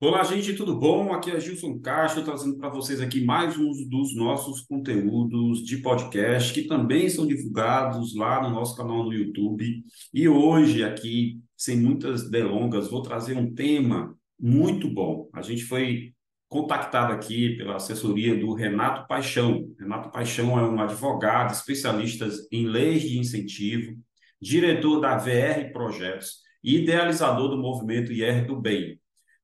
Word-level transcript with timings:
Olá, 0.00 0.22
gente, 0.22 0.54
tudo 0.54 0.78
bom? 0.78 1.12
Aqui 1.12 1.28
é 1.28 1.40
Gilson 1.40 1.80
Castro, 1.80 2.22
trazendo 2.22 2.56
para 2.56 2.68
vocês 2.68 3.00
aqui 3.00 3.20
mais 3.24 3.56
um 3.58 3.68
dos 3.88 4.14
nossos 4.14 4.60
conteúdos 4.60 5.64
de 5.64 5.78
podcast, 5.78 6.54
que 6.54 6.68
também 6.68 7.08
são 7.08 7.26
divulgados 7.26 8.14
lá 8.14 8.40
no 8.40 8.50
nosso 8.50 8.76
canal 8.76 9.02
no 9.02 9.12
YouTube. 9.12 9.82
E 10.14 10.28
hoje, 10.28 10.84
aqui, 10.84 11.40
sem 11.56 11.76
muitas 11.76 12.30
delongas, 12.30 12.88
vou 12.88 13.02
trazer 13.02 13.36
um 13.36 13.52
tema 13.52 14.16
muito 14.38 14.88
bom. 14.88 15.28
A 15.34 15.42
gente 15.42 15.64
foi 15.64 16.12
contactado 16.48 17.12
aqui 17.12 17.56
pela 17.56 17.74
assessoria 17.74 18.38
do 18.38 18.54
Renato 18.54 19.04
Paixão. 19.08 19.66
Renato 19.80 20.12
Paixão 20.12 20.56
é 20.60 20.62
um 20.62 20.80
advogado 20.80 21.52
especialista 21.52 22.28
em 22.52 22.68
leis 22.68 23.02
de 23.02 23.18
incentivo, 23.18 23.96
diretor 24.40 25.00
da 25.00 25.16
VR 25.16 25.72
Projetos 25.72 26.36
e 26.62 26.76
idealizador 26.76 27.48
do 27.48 27.58
movimento 27.58 28.12
IR 28.12 28.46
do 28.46 28.60
Bem 28.60 28.96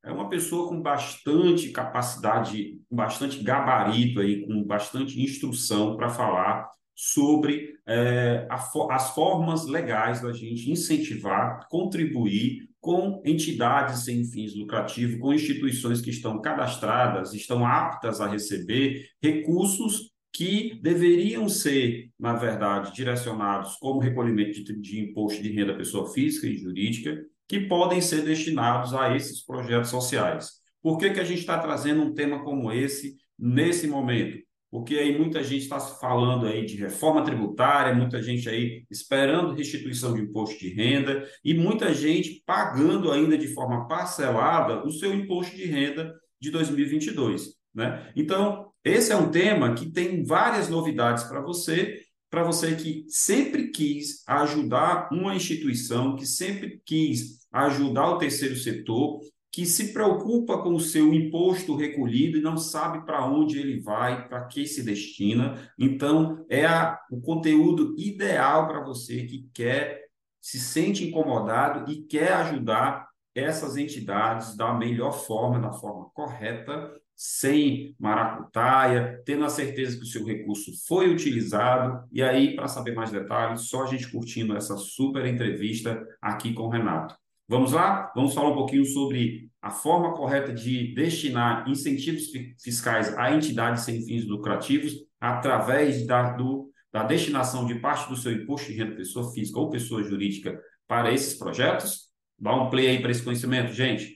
é 0.04 0.12
uma 0.12 0.28
pessoa 0.28 0.68
com 0.68 0.80
bastante 0.80 1.70
capacidade, 1.70 2.78
com 2.88 2.96
bastante 2.96 3.42
gabarito 3.42 4.20
aí, 4.20 4.46
com 4.46 4.62
bastante 4.62 5.20
instrução 5.20 5.96
para 5.96 6.10
falar 6.10 6.68
sobre 6.94 7.74
é, 7.86 8.46
a, 8.50 8.94
as 8.94 9.14
formas 9.14 9.66
legais 9.66 10.20
da 10.20 10.32
gente 10.32 10.70
incentivar, 10.70 11.66
contribuir 11.68 12.68
com 12.80 13.22
entidades 13.24 14.04
sem 14.04 14.24
fins 14.24 14.54
lucrativos, 14.54 15.18
com 15.18 15.32
instituições 15.32 16.02
que 16.02 16.10
estão 16.10 16.40
cadastradas, 16.40 17.32
estão 17.32 17.66
aptas 17.66 18.20
a 18.20 18.28
receber 18.28 19.08
recursos 19.22 20.12
que 20.30 20.78
deveriam 20.82 21.48
ser, 21.48 22.10
na 22.18 22.34
verdade, 22.34 22.92
direcionados 22.92 23.76
como 23.76 24.00
recolhimento 24.00 24.62
de, 24.62 24.80
de 24.80 25.00
imposto 25.00 25.42
de 25.42 25.50
renda 25.50 25.76
pessoa 25.76 26.12
física 26.12 26.46
e 26.46 26.56
jurídica, 26.58 27.24
que 27.48 27.60
podem 27.60 28.00
ser 28.00 28.22
destinados 28.22 28.94
a 28.94 29.14
esses 29.14 29.44
projetos 29.44 29.90
sociais. 29.90 30.50
Por 30.82 30.98
que, 30.98 31.10
que 31.10 31.20
a 31.20 31.24
gente 31.24 31.40
está 31.40 31.58
trazendo 31.58 32.02
um 32.02 32.14
tema 32.14 32.42
como 32.42 32.72
esse 32.72 33.16
nesse 33.38 33.86
momento? 33.86 34.38
Porque 34.70 34.96
aí 34.96 35.16
muita 35.16 35.42
gente 35.42 35.62
está 35.62 35.78
falando 35.78 36.46
aí 36.46 36.66
de 36.66 36.76
reforma 36.76 37.22
tributária, 37.22 37.94
muita 37.94 38.20
gente 38.20 38.48
aí 38.48 38.84
esperando 38.90 39.54
restituição 39.54 40.14
de 40.14 40.22
imposto 40.22 40.58
de 40.58 40.68
renda 40.74 41.24
e 41.44 41.54
muita 41.54 41.94
gente 41.94 42.42
pagando 42.44 43.12
ainda 43.12 43.38
de 43.38 43.46
forma 43.46 43.86
parcelada 43.86 44.84
o 44.84 44.90
seu 44.90 45.14
imposto 45.14 45.54
de 45.54 45.64
renda 45.64 46.12
de 46.40 46.50
2022. 46.50 47.54
Né? 47.72 48.12
Então, 48.16 48.72
esse 48.84 49.12
é 49.12 49.16
um 49.16 49.30
tema 49.30 49.74
que 49.74 49.90
tem 49.90 50.24
várias 50.24 50.68
novidades 50.68 51.24
para 51.24 51.40
você 51.40 52.03
para 52.34 52.42
você 52.42 52.74
que 52.74 53.04
sempre 53.06 53.68
quis 53.68 54.24
ajudar 54.26 55.08
uma 55.12 55.36
instituição, 55.36 56.16
que 56.16 56.26
sempre 56.26 56.82
quis 56.84 57.46
ajudar 57.52 58.08
o 58.08 58.18
terceiro 58.18 58.56
setor, 58.56 59.20
que 59.52 59.64
se 59.64 59.92
preocupa 59.92 60.60
com 60.60 60.74
o 60.74 60.80
seu 60.80 61.14
imposto 61.14 61.76
recolhido 61.76 62.36
e 62.36 62.42
não 62.42 62.56
sabe 62.56 63.06
para 63.06 63.24
onde 63.24 63.60
ele 63.60 63.80
vai, 63.80 64.26
para 64.26 64.46
que 64.46 64.66
se 64.66 64.82
destina. 64.82 65.72
Então, 65.78 66.44
é 66.50 66.66
a, 66.66 66.98
o 67.08 67.20
conteúdo 67.20 67.94
ideal 67.96 68.66
para 68.66 68.82
você 68.82 69.22
que 69.22 69.48
quer, 69.54 70.02
se 70.40 70.58
sente 70.58 71.04
incomodado 71.04 71.88
e 71.88 72.02
quer 72.02 72.32
ajudar 72.32 73.06
essas 73.32 73.76
entidades 73.76 74.56
da 74.56 74.74
melhor 74.74 75.12
forma, 75.12 75.60
da 75.60 75.72
forma 75.72 76.10
correta, 76.12 76.92
sem 77.16 77.94
maracutaia, 77.98 79.22
tendo 79.24 79.44
a 79.44 79.48
certeza 79.48 79.96
que 79.96 80.02
o 80.02 80.06
seu 80.06 80.24
recurso 80.24 80.72
foi 80.86 81.12
utilizado. 81.12 82.06
E 82.12 82.22
aí, 82.22 82.54
para 82.56 82.68
saber 82.68 82.94
mais 82.94 83.10
detalhes, 83.10 83.68
só 83.68 83.84
a 83.84 83.86
gente 83.86 84.10
curtindo 84.10 84.56
essa 84.56 84.76
super 84.76 85.24
entrevista 85.26 86.04
aqui 86.20 86.52
com 86.52 86.64
o 86.64 86.70
Renato. 86.70 87.14
Vamos 87.48 87.72
lá? 87.72 88.10
Vamos 88.14 88.34
falar 88.34 88.50
um 88.50 88.54
pouquinho 88.54 88.84
sobre 88.86 89.50
a 89.60 89.70
forma 89.70 90.14
correta 90.14 90.52
de 90.52 90.94
destinar 90.94 91.68
incentivos 91.68 92.30
fiscais 92.58 93.16
a 93.16 93.32
entidades 93.32 93.84
sem 93.84 94.04
fins 94.04 94.26
lucrativos 94.26 94.94
através 95.20 96.06
da, 96.06 96.32
do, 96.32 96.70
da 96.92 97.02
destinação 97.02 97.66
de 97.66 97.76
parte 97.76 98.08
do 98.08 98.16
seu 98.16 98.32
imposto 98.32 98.70
de 98.70 98.78
renda 98.78 98.96
pessoa 98.96 99.32
física 99.32 99.58
ou 99.58 99.70
pessoa 99.70 100.02
jurídica 100.02 100.58
para 100.88 101.12
esses 101.12 101.34
projetos. 101.38 102.10
Dá 102.38 102.54
um 102.54 102.70
play 102.70 102.88
aí 102.88 103.00
para 103.00 103.10
esse 103.10 103.22
conhecimento, 103.22 103.72
gente. 103.72 104.13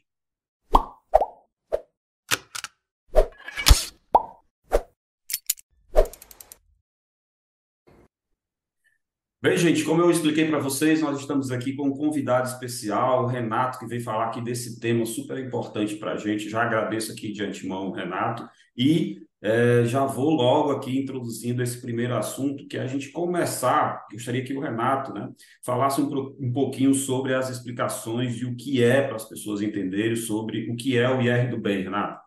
Bem, 9.49 9.57
gente, 9.57 9.83
como 9.83 10.03
eu 10.03 10.11
expliquei 10.11 10.45
para 10.45 10.59
vocês, 10.59 11.01
nós 11.01 11.19
estamos 11.19 11.51
aqui 11.51 11.73
com 11.73 11.87
um 11.87 11.97
convidado 11.97 12.47
especial, 12.47 13.25
o 13.25 13.27
Renato, 13.27 13.79
que 13.79 13.87
veio 13.87 14.03
falar 14.03 14.27
aqui 14.27 14.43
desse 14.43 14.79
tema 14.79 15.07
super 15.07 15.39
importante 15.39 15.97
para 15.97 16.13
a 16.13 16.17
gente. 16.19 16.51
Já 16.51 16.65
agradeço 16.65 17.11
aqui 17.13 17.33
de 17.33 17.43
antemão, 17.43 17.91
Renato, 17.91 18.47
e 18.77 19.23
é, 19.41 19.87
já 19.87 20.05
vou 20.05 20.35
logo 20.35 20.73
aqui 20.73 20.99
introduzindo 20.99 21.63
esse 21.63 21.81
primeiro 21.81 22.15
assunto, 22.15 22.69
que 22.69 22.77
é 22.77 22.83
a 22.83 22.87
gente 22.87 23.11
começar, 23.11 24.07
gostaria 24.13 24.45
que 24.45 24.53
o 24.53 24.61
Renato 24.61 25.15
né, 25.15 25.31
falasse 25.65 26.03
um, 26.03 26.37
um 26.39 26.53
pouquinho 26.53 26.93
sobre 26.93 27.33
as 27.33 27.49
explicações 27.49 28.37
de 28.37 28.45
o 28.45 28.55
que 28.55 28.85
é, 28.85 29.01
para 29.01 29.17
as 29.17 29.27
pessoas 29.27 29.63
entenderem, 29.63 30.15
sobre 30.15 30.71
o 30.71 30.77
que 30.77 30.99
é 30.99 31.09
o 31.09 31.23
IR 31.23 31.49
do 31.49 31.59
bem, 31.59 31.85
Renato. 31.85 32.21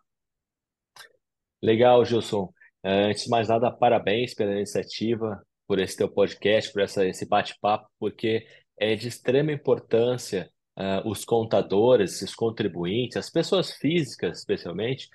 Legal, 1.62 2.04
Gilson. 2.04 2.52
É, 2.82 3.10
antes 3.10 3.22
de 3.22 3.30
mais 3.30 3.46
nada, 3.46 3.70
parabéns 3.70 4.34
pela 4.34 4.56
iniciativa 4.56 5.40
por 5.72 5.78
esse 5.78 5.96
teu 5.96 6.06
podcast, 6.06 6.70
por 6.70 6.82
essa, 6.82 7.06
esse 7.06 7.24
bate-papo, 7.24 7.88
porque 7.98 8.46
é 8.78 8.94
de 8.94 9.08
extrema 9.08 9.52
importância 9.52 10.50
uh, 10.76 11.08
os 11.08 11.24
contadores, 11.24 12.20
os 12.20 12.34
contribuintes, 12.34 13.16
as 13.16 13.30
pessoas 13.30 13.72
físicas, 13.72 14.40
especialmente, 14.40 15.08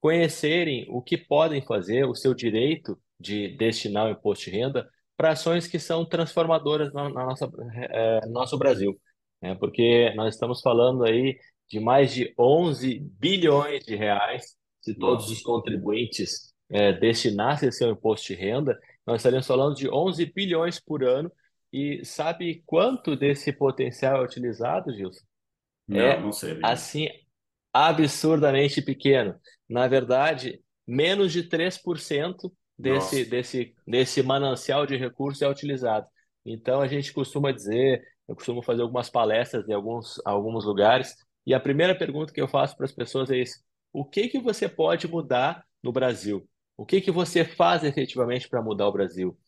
conhecerem 0.00 0.86
o 0.88 1.02
que 1.02 1.18
podem 1.18 1.60
fazer, 1.62 2.04
o 2.04 2.14
seu 2.14 2.32
direito 2.32 2.96
de 3.18 3.56
destinar 3.56 4.06
o 4.06 4.10
imposto 4.12 4.44
de 4.44 4.52
renda 4.52 4.88
para 5.16 5.30
ações 5.30 5.66
que 5.66 5.80
são 5.80 6.04
transformadoras 6.04 6.92
na, 6.92 7.08
na 7.08 7.26
nossa, 7.26 7.50
no 8.24 8.30
nosso 8.30 8.56
Brasil. 8.56 8.96
Né? 9.42 9.56
Porque 9.56 10.14
nós 10.14 10.34
estamos 10.34 10.60
falando 10.60 11.02
aí 11.02 11.36
de 11.68 11.80
mais 11.80 12.14
de 12.14 12.32
11 12.38 13.00
bilhões 13.18 13.84
de 13.84 13.96
reais, 13.96 14.54
se 14.80 14.94
todos 14.94 15.28
os 15.28 15.42
contribuintes 15.42 16.54
uh, 16.70 17.00
destinassem 17.00 17.72
seu 17.72 17.90
imposto 17.90 18.28
de 18.28 18.34
renda, 18.34 18.78
nós 19.06 19.16
estaríamos 19.16 19.46
falando 19.46 19.74
de 19.74 19.88
11 19.88 20.26
bilhões 20.26 20.80
por 20.80 21.04
ano. 21.04 21.30
E 21.72 22.04
sabe 22.04 22.62
quanto 22.64 23.16
desse 23.16 23.52
potencial 23.52 24.22
é 24.22 24.24
utilizado, 24.24 24.94
Gilson? 24.94 25.24
Não, 25.88 26.00
é, 26.00 26.20
não 26.20 26.32
sei. 26.32 26.58
Assim, 26.62 27.08
absurdamente 27.72 28.80
pequeno. 28.80 29.34
Na 29.68 29.88
verdade, 29.88 30.62
menos 30.86 31.32
de 31.32 31.42
3% 31.42 32.52
desse, 32.78 33.24
desse, 33.24 33.74
desse 33.86 34.22
manancial 34.22 34.86
de 34.86 34.96
recursos 34.96 35.42
é 35.42 35.48
utilizado. 35.48 36.06
Então, 36.44 36.80
a 36.80 36.86
gente 36.86 37.12
costuma 37.12 37.50
dizer, 37.50 38.02
eu 38.28 38.36
costumo 38.36 38.62
fazer 38.62 38.82
algumas 38.82 39.10
palestras 39.10 39.68
em 39.68 39.72
alguns, 39.72 40.20
alguns 40.24 40.64
lugares, 40.64 41.14
e 41.46 41.52
a 41.52 41.60
primeira 41.60 41.94
pergunta 41.94 42.32
que 42.32 42.40
eu 42.40 42.48
faço 42.48 42.76
para 42.76 42.86
as 42.86 42.92
pessoas 42.92 43.30
é 43.30 43.38
isso: 43.38 43.60
o 43.92 44.04
que, 44.04 44.28
que 44.28 44.38
você 44.38 44.68
pode 44.68 45.08
mudar 45.08 45.64
no 45.82 45.92
Brasil? 45.92 46.48
O 46.76 46.84
que, 46.84 47.00
que 47.00 47.10
você 47.10 47.44
faz 47.44 47.84
efetivamente 47.84 48.48
para 48.48 48.62
mudar 48.62 48.88
o 48.88 48.92
Brasil? 48.92 49.38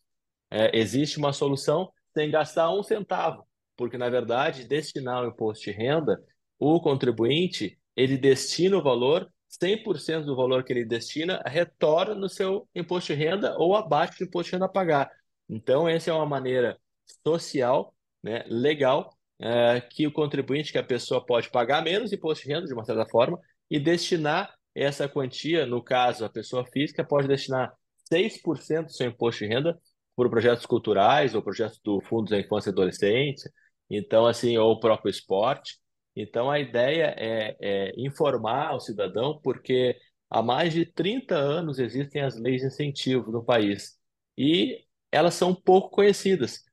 É, 0.51 0.77
existe 0.79 1.19
uma 1.19 1.33
solução 1.33 1.93
sem 2.15 2.31
gastar 2.31 2.73
um 2.73 2.83
centavo, 2.83 3.47
porque, 3.77 3.99
na 3.99 4.09
verdade, 4.09 4.65
destinar 4.65 5.25
o 5.25 5.29
imposto 5.29 5.65
de 5.65 5.73
renda, 5.73 6.23
o 6.59 6.81
contribuinte, 6.81 7.79
ele 7.97 8.17
destina 8.17 8.77
o 8.77 8.83
valor, 8.83 9.31
100% 9.49 10.25
do 10.25 10.37
valor 10.37 10.65
que 10.65 10.73
ele 10.73 10.85
destina, 10.85 11.43
retorna 11.47 12.15
no 12.15 12.29
seu 12.29 12.69
imposto 12.75 13.13
de 13.13 13.19
renda 13.19 13.57
ou 13.59 13.75
abaixo 13.75 14.19
do 14.19 14.25
imposto 14.25 14.51
de 14.51 14.57
renda 14.57 14.67
a 14.67 14.69
pagar. 14.69 15.11
Então, 15.49 15.89
essa 15.89 16.11
é 16.11 16.15
uma 16.15 16.27
maneira 16.27 16.79
social, 17.27 17.95
né, 18.23 18.45
legal, 18.49 19.17
é, 19.39 19.81
que 19.81 20.07
o 20.07 20.13
contribuinte, 20.13 20.73
que 20.73 20.79
a 20.79 20.85
pessoa 20.85 21.25
pode 21.25 21.51
pagar 21.51 21.83
menos 21.83 22.13
imposto 22.13 22.45
de 22.45 22.53
renda, 22.53 22.67
de 22.67 22.73
uma 22.73 22.85
certa 22.85 23.07
forma, 23.07 23.39
e 23.71 23.79
destinar 23.79 24.55
essa 24.77 25.09
quantia, 25.09 25.65
no 25.67 25.83
caso, 25.83 26.25
a 26.25 26.29
pessoa 26.29 26.67
física 26.67 27.05
pode 27.05 27.27
destinar 27.27 27.73
6% 28.13 28.87
do 28.87 28.93
seu 28.93 29.09
imposto 29.09 29.45
de 29.45 29.51
renda 29.51 29.79
por 30.15 30.29
projetos 30.31 30.67
culturais 30.67 31.35
ou 31.35 31.43
projetos 31.43 31.81
do 31.83 32.01
Fundo 32.03 32.31
da 32.31 32.39
Infância 32.39 32.71
e 32.71 32.73
Adolescência, 32.73 33.51
então, 33.89 34.27
assim, 34.27 34.57
ou 34.59 34.73
o 34.73 34.81
próprio 34.81 35.11
esporte. 35.11 35.79
Então, 36.15 36.51
a 36.51 36.59
ideia 36.59 37.15
é, 37.17 37.57
é 37.61 37.93
informar 37.97 38.75
o 38.75 38.81
cidadão, 38.81 39.41
porque 39.43 39.97
há 40.31 40.43
mais 40.43 40.73
de 40.73 40.85
30 40.85 41.35
anos 41.37 41.79
existem 41.79 42.23
as 42.23 42.37
leis 42.39 42.63
de 42.63 42.69
incentivo 42.69 43.31
no 43.31 43.45
país 43.45 43.97
e 44.37 44.85
elas 45.11 45.35
são 45.35 45.55
pouco 45.55 45.91
conhecidas. 45.91 46.65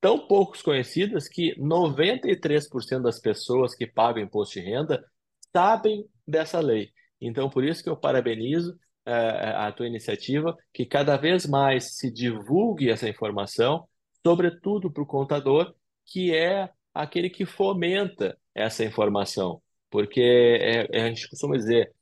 Tão 0.00 0.26
poucos 0.26 0.62
conhecidas 0.62 1.28
que 1.28 1.54
93% 1.58 3.02
das 3.02 3.20
pessoas 3.20 3.74
que 3.74 3.86
pagam 3.86 4.22
imposto 4.22 4.60
de 4.60 4.66
renda 4.66 5.04
sabem 5.52 6.04
dessa 6.26 6.60
lei. 6.60 6.90
Então, 7.26 7.48
por 7.50 7.64
isso 7.64 7.82
que 7.82 7.88
eu 7.88 7.96
parabenizo 7.96 8.78
é, 9.06 9.12
a 9.56 9.72
tua 9.72 9.86
iniciativa, 9.86 10.56
que 10.72 10.86
cada 10.86 11.16
vez 11.16 11.46
mais 11.46 11.96
se 11.96 12.10
divulgue 12.10 12.90
essa 12.90 13.08
informação, 13.08 13.88
sobretudo 14.26 14.90
para 14.90 15.02
o 15.02 15.06
contador, 15.06 15.74
que 16.06 16.34
é 16.34 16.70
aquele 16.92 17.30
que 17.30 17.44
fomenta 17.46 18.38
essa 18.54 18.84
informação. 18.84 19.60
porque 19.90 20.20
é, 20.20 20.88
é, 20.98 21.02
a 21.04 21.08
gente 21.08 21.28
costuma 21.28 21.56
dizer, 21.56 21.92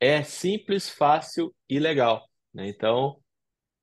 é 0.00 0.22
simples, 0.22 0.88
fácil 0.88 1.54
e 1.68 1.78
legal. 1.78 2.26
Né? 2.54 2.68
Então, 2.68 3.20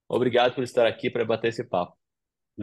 obrigado 0.08 0.56
por 0.56 0.64
estar 0.64 0.88
aqui 0.88 1.10
para 1.10 1.26
bater 1.26 1.50
esse 1.50 1.64
papo. 1.68 1.99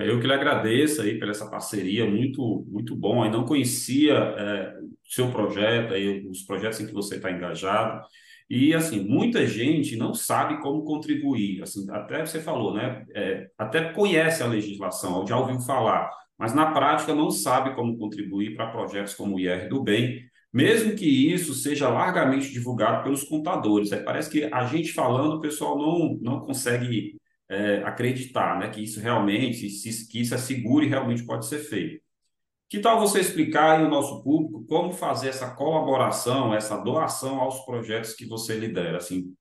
Eu 0.05 0.21
que 0.21 0.27
lhe 0.27 0.33
agradeço 0.33 1.01
aí 1.01 1.19
por 1.19 1.29
essa 1.31 1.49
parceria, 1.49 2.05
muito, 2.05 2.65
muito 2.69 2.95
bom. 2.95 3.25
Eu 3.25 3.31
não 3.31 3.45
conhecia 3.45 4.13
é, 4.15 4.79
o 4.79 5.13
seu 5.13 5.31
projeto, 5.31 5.95
aí, 5.95 6.27
os 6.27 6.43
projetos 6.43 6.81
em 6.81 6.87
que 6.87 6.93
você 6.93 7.17
está 7.17 7.31
engajado. 7.31 8.07
E, 8.49 8.75
assim, 8.75 9.01
muita 9.01 9.47
gente 9.47 9.97
não 9.97 10.15
sabe 10.15 10.61
como 10.61 10.85
contribuir. 10.85 11.63
Assim, 11.63 11.87
até 11.91 12.25
você 12.25 12.41
falou, 12.41 12.75
né? 12.75 13.05
É, 13.15 13.49
até 13.59 13.93
conhece 13.93 14.43
a 14.43 14.47
legislação, 14.47 15.27
já 15.27 15.37
ouviu 15.39 15.59
falar, 15.61 16.11
mas 16.39 16.55
na 16.55 16.71
prática 16.73 17.15
não 17.15 17.31
sabe 17.31 17.75
como 17.75 17.99
contribuir 17.99 18.55
para 18.55 18.71
projetos 18.71 19.15
como 19.15 19.37
o 19.37 19.41
IR 19.41 19.69
do 19.69 19.83
Bem, 19.83 20.25
mesmo 20.53 20.95
que 20.95 21.33
isso 21.33 21.55
seja 21.55 21.89
largamente 21.89 22.53
divulgado 22.53 23.03
pelos 23.03 23.25
contadores. 23.25 23.93
É, 23.93 24.03
parece 24.03 24.31
que 24.31 24.45
a 24.45 24.65
gente 24.67 24.93
falando, 24.93 25.35
o 25.35 25.41
pessoal 25.41 25.77
não, 25.79 26.19
não 26.21 26.41
consegue 26.41 27.17
é, 27.49 27.77
acreditar 27.85 28.59
né, 28.59 28.69
que 28.69 28.83
isso 28.83 29.01
realmente, 29.01 29.69
que 30.11 30.21
isso 30.21 30.35
é 30.35 30.39
seguro 30.39 30.85
e 30.85 30.89
realmente 30.89 31.25
pode 31.25 31.47
ser 31.47 31.59
feito. 31.59 32.05
Que 32.69 32.81
tal 32.81 32.99
você 32.99 33.21
explicar 33.21 33.81
ao 33.81 33.89
nosso 33.89 34.23
público 34.25 34.67
como 34.67 34.93
fazer 34.93 35.29
essa 35.29 35.55
colaboração, 35.55 36.53
essa 36.53 36.77
doação 36.77 37.41
aos 37.41 37.65
projetos 37.65 38.15
que 38.15 38.27
você 38.27 38.57
lidera? 38.59 38.97
Assim, 38.97 39.37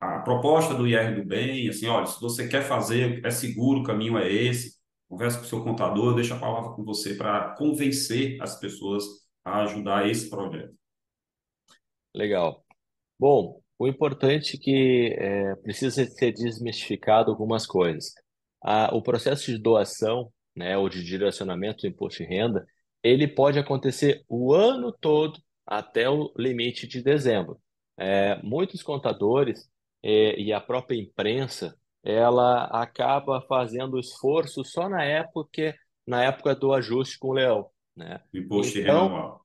a 0.00 0.20
proposta 0.20 0.74
do 0.74 0.88
IR 0.88 1.14
do 1.14 1.24
Bem, 1.24 1.68
assim, 1.68 1.86
olha, 1.86 2.06
se 2.06 2.18
você 2.18 2.48
quer 2.48 2.62
fazer, 2.62 3.24
é 3.24 3.30
seguro, 3.30 3.80
o 3.80 3.84
caminho 3.84 4.16
é 4.16 4.32
esse, 4.32 4.78
conversa 5.06 5.38
com 5.38 5.44
o 5.44 5.48
seu 5.48 5.62
contador, 5.62 6.14
deixa 6.14 6.34
a 6.34 6.38
palavra 6.38 6.70
com 6.70 6.82
você 6.82 7.14
para 7.14 7.54
convencer 7.56 8.40
as 8.40 8.58
pessoas 8.58 9.04
a 9.44 9.62
ajudar 9.62 10.08
esse 10.08 10.30
projeto. 10.30 10.74
Legal. 12.14 12.64
Bom, 13.18 13.60
o 13.80 13.88
importante 13.88 14.56
é 14.56 14.60
que 14.60 15.16
é, 15.18 15.56
precisa 15.56 16.04
ser 16.04 16.32
desmistificado 16.32 17.30
algumas 17.30 17.66
coisas. 17.66 18.12
A, 18.62 18.94
o 18.94 19.00
processo 19.00 19.46
de 19.46 19.56
doação, 19.56 20.30
né, 20.54 20.76
ou 20.76 20.86
de 20.86 21.02
direcionamento 21.02 21.80
do 21.80 21.86
imposto 21.86 22.22
de 22.22 22.28
renda, 22.28 22.66
ele 23.02 23.26
pode 23.26 23.58
acontecer 23.58 24.22
o 24.28 24.52
ano 24.52 24.92
todo 24.92 25.40
até 25.66 26.10
o 26.10 26.30
limite 26.36 26.86
de 26.86 27.02
dezembro. 27.02 27.58
É, 27.96 28.38
muitos 28.42 28.82
contadores 28.82 29.66
é, 30.02 30.38
e 30.38 30.52
a 30.52 30.60
própria 30.60 31.00
imprensa, 31.00 31.74
ela 32.04 32.64
acaba 32.64 33.40
fazendo 33.48 33.98
esforço 33.98 34.62
só 34.62 34.90
na 34.90 35.02
época, 35.04 35.74
na 36.06 36.22
época 36.22 36.54
do 36.54 36.74
ajuste 36.74 37.18
com 37.18 37.28
o 37.28 37.32
leão, 37.32 37.70
né? 37.96 38.20
Imposto 38.34 38.78
então, 38.78 39.08
de 39.08 39.14
renda 39.14 39.39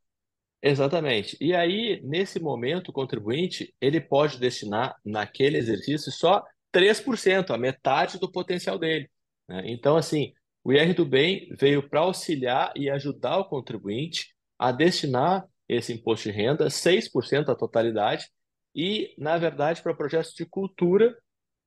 Exatamente. 0.68 1.38
E 1.40 1.54
aí, 1.54 2.02
nesse 2.04 2.40
momento, 2.40 2.90
o 2.90 2.94
contribuinte 2.94 3.72
ele 3.80 4.02
pode 4.02 4.40
destinar 4.40 4.96
naquele 5.06 5.58
exercício 5.60 6.12
só 6.12 6.44
3%, 6.74 7.52
a 7.52 7.58
metade 7.58 8.18
do 8.18 8.32
potencial 8.32 8.80
dele. 8.80 9.08
Né? 9.48 9.62
Então, 9.68 9.96
assim, 9.96 10.34
o 10.64 10.74
IR 10.74 10.96
do 10.96 11.06
Bem 11.06 11.48
veio 11.52 11.88
para 11.88 12.00
auxiliar 12.00 12.74
e 12.76 12.90
ajudar 12.90 13.38
o 13.38 13.46
contribuinte 13.46 14.34
a 14.58 14.72
destinar 14.72 15.46
esse 15.70 15.94
imposto 15.94 16.32
de 16.32 16.36
renda, 16.36 16.68
6% 16.68 17.46
da 17.46 17.56
totalidade, 17.56 18.26
e, 18.74 19.14
na 19.20 19.38
verdade, 19.38 19.84
para 19.84 19.94
projetos 19.94 20.34
de 20.34 20.48
cultura 20.48 21.16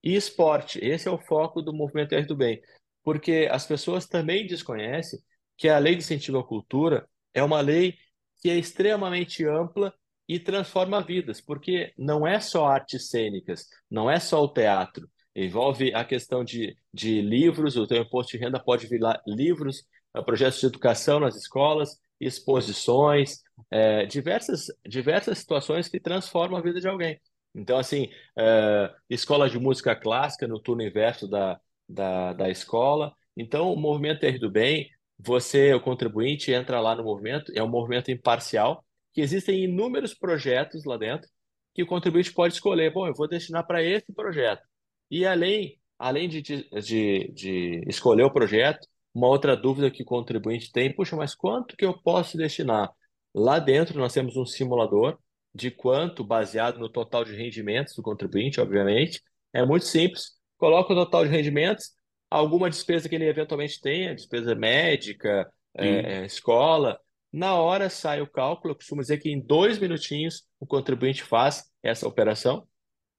e 0.02 0.16
esporte. 0.16 0.84
Esse 0.84 1.06
é 1.06 1.10
o 1.10 1.18
foco 1.18 1.62
do 1.62 1.72
movimento 1.72 2.16
IR 2.16 2.26
do 2.26 2.34
Bem, 2.34 2.60
porque 3.04 3.48
as 3.48 3.64
pessoas 3.64 4.08
também 4.08 4.44
desconhecem 4.44 5.20
que 5.56 5.68
a 5.68 5.78
Lei 5.78 5.94
de 5.94 6.02
Incentivo 6.02 6.38
à 6.38 6.44
Cultura 6.44 7.08
é 7.32 7.44
uma 7.44 7.60
lei 7.60 7.94
que 8.40 8.50
é 8.50 8.56
extremamente 8.56 9.44
ampla 9.44 9.92
e 10.28 10.38
transforma 10.38 11.02
vidas, 11.02 11.40
porque 11.40 11.92
não 11.96 12.26
é 12.26 12.38
só 12.40 12.66
artes 12.66 13.08
cênicas, 13.08 13.66
não 13.90 14.10
é 14.10 14.20
só 14.20 14.42
o 14.42 14.48
teatro, 14.48 15.08
envolve 15.34 15.94
a 15.94 16.04
questão 16.04 16.44
de, 16.44 16.76
de 16.92 17.22
livros, 17.22 17.76
o 17.76 17.86
teu 17.86 18.02
imposto 18.02 18.32
de 18.32 18.44
renda 18.44 18.58
pode 18.58 18.86
virar 18.86 19.22
livros, 19.26 19.84
eh, 20.14 20.22
projetos 20.22 20.60
de 20.60 20.66
educação 20.66 21.20
nas 21.20 21.36
escolas, 21.36 21.98
exposições, 22.20 23.42
é, 23.70 24.04
diversas, 24.06 24.66
diversas 24.86 25.38
situações 25.38 25.88
que 25.88 26.00
transformam 26.00 26.58
a 26.58 26.62
vida 26.62 26.80
de 26.80 26.88
alguém. 26.88 27.20
Então, 27.54 27.78
assim, 27.78 28.08
é, 28.36 28.92
escola 29.08 29.48
de 29.48 29.58
música 29.58 29.94
clássica 29.94 30.46
no 30.46 30.60
turno 30.60 30.82
inverso 30.82 31.28
da, 31.28 31.60
da, 31.88 32.32
da 32.32 32.50
escola. 32.50 33.14
Então, 33.36 33.72
o 33.72 33.76
movimento 33.76 34.24
R 34.24 34.38
do 34.38 34.50
Bem 34.50 34.90
você, 35.18 35.74
o 35.74 35.80
contribuinte, 35.80 36.52
entra 36.52 36.80
lá 36.80 36.94
no 36.94 37.04
movimento, 37.04 37.52
é 37.54 37.62
um 37.62 37.68
movimento 37.68 38.10
imparcial, 38.10 38.84
que 39.12 39.20
existem 39.20 39.64
inúmeros 39.64 40.14
projetos 40.14 40.84
lá 40.84 40.96
dentro 40.96 41.28
que 41.74 41.82
o 41.84 41.86
contribuinte 41.86 42.32
pode 42.32 42.54
escolher, 42.54 42.92
bom, 42.92 43.06
eu 43.06 43.14
vou 43.14 43.28
destinar 43.28 43.64
para 43.64 43.80
esse 43.80 44.12
projeto. 44.12 44.62
E 45.08 45.24
além, 45.24 45.78
além 45.96 46.28
de, 46.28 46.42
de, 46.42 47.32
de 47.32 47.84
escolher 47.86 48.24
o 48.24 48.32
projeto, 48.32 48.84
uma 49.14 49.28
outra 49.28 49.56
dúvida 49.56 49.88
que 49.88 50.02
o 50.02 50.06
contribuinte 50.06 50.72
tem, 50.72 50.92
puxa, 50.92 51.14
mas 51.14 51.36
quanto 51.36 51.76
que 51.76 51.84
eu 51.84 51.96
posso 52.02 52.36
destinar? 52.36 52.90
Lá 53.32 53.60
dentro 53.60 53.98
nós 53.98 54.12
temos 54.12 54.36
um 54.36 54.44
simulador 54.44 55.18
de 55.54 55.70
quanto, 55.70 56.24
baseado 56.24 56.80
no 56.80 56.88
total 56.88 57.24
de 57.24 57.36
rendimentos 57.36 57.94
do 57.94 58.02
contribuinte, 58.02 58.60
obviamente. 58.60 59.22
É 59.52 59.64
muito 59.64 59.86
simples. 59.86 60.32
Coloca 60.56 60.92
o 60.92 60.96
total 60.96 61.24
de 61.24 61.30
rendimentos, 61.30 61.92
alguma 62.30 62.68
despesa 62.70 63.08
que 63.08 63.14
ele 63.14 63.26
eventualmente 63.26 63.80
tenha, 63.80 64.14
despesa 64.14 64.54
médica, 64.54 65.50
é, 65.74 65.88
é, 65.88 66.26
escola, 66.26 67.00
na 67.32 67.54
hora 67.54 67.90
sai 67.90 68.20
o 68.20 68.30
cálculo, 68.30 68.72
eu 68.72 68.76
costumo 68.76 69.02
dizer 69.02 69.18
que 69.18 69.30
em 69.30 69.40
dois 69.40 69.78
minutinhos 69.78 70.46
o 70.58 70.66
contribuinte 70.66 71.22
faz 71.22 71.70
essa 71.82 72.08
operação. 72.08 72.66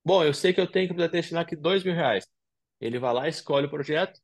Bom, 0.04 0.24
eu 0.24 0.34
sei 0.34 0.54
que 0.54 0.62
eu 0.62 0.68
tenho 0.68 0.88
que 0.94 1.08
destinar 1.08 1.44
aqui 1.44 1.56
dois 1.56 1.84
mil 1.84 1.94
reais. 1.94 2.28
Ele 2.82 2.98
vai 2.98 3.14
lá, 3.14 3.28
escolhe 3.28 3.68
o 3.68 3.70
projeto, 3.70 4.20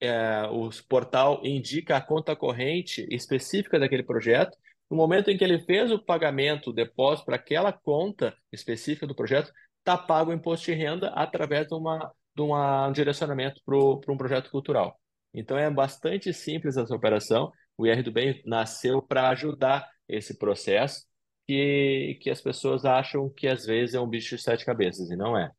é, 0.00 0.46
o 0.50 0.68
portal 0.88 1.40
indica 1.44 1.96
a 1.96 2.00
conta 2.00 2.36
corrente 2.36 3.06
específica 3.10 3.78
daquele 3.78 4.02
projeto. 4.02 4.56
No 4.90 4.96
momento 4.96 5.30
em 5.30 5.38
que 5.38 5.44
ele 5.44 5.60
fez 5.60 5.90
o 5.90 5.98
pagamento, 5.98 6.70
o 6.70 6.72
depósito 6.72 7.24
para 7.24 7.36
aquela 7.36 7.72
conta 7.72 8.36
específica 8.52 9.06
do 9.06 9.14
projeto, 9.14 9.52
está 9.78 9.96
pago 9.96 10.30
o 10.30 10.34
imposto 10.34 10.66
de 10.66 10.74
renda 10.74 11.08
através 11.10 11.66
de 11.66 11.74
uma 11.74 12.12
de 12.34 12.42
uma, 12.42 12.88
um 12.88 12.92
direcionamento 12.92 13.60
para 13.64 13.76
um 14.12 14.16
projeto 14.16 14.50
cultural. 14.50 14.98
Então 15.32 15.58
é 15.58 15.70
bastante 15.70 16.32
simples 16.32 16.76
essa 16.76 16.94
operação. 16.94 17.50
O 17.76 17.86
IR 17.86 18.02
do 18.02 18.12
Bem 18.12 18.42
nasceu 18.46 19.02
para 19.02 19.28
ajudar 19.30 19.88
esse 20.08 20.38
processo 20.38 21.04
que, 21.46 22.18
que 22.20 22.30
as 22.30 22.40
pessoas 22.40 22.84
acham 22.84 23.28
que 23.28 23.46
às 23.46 23.66
vezes 23.66 23.94
é 23.94 24.00
um 24.00 24.08
bicho 24.08 24.36
de 24.36 24.42
sete 24.42 24.64
cabeças, 24.64 25.10
e 25.10 25.16
não 25.16 25.36
é. 25.36 25.50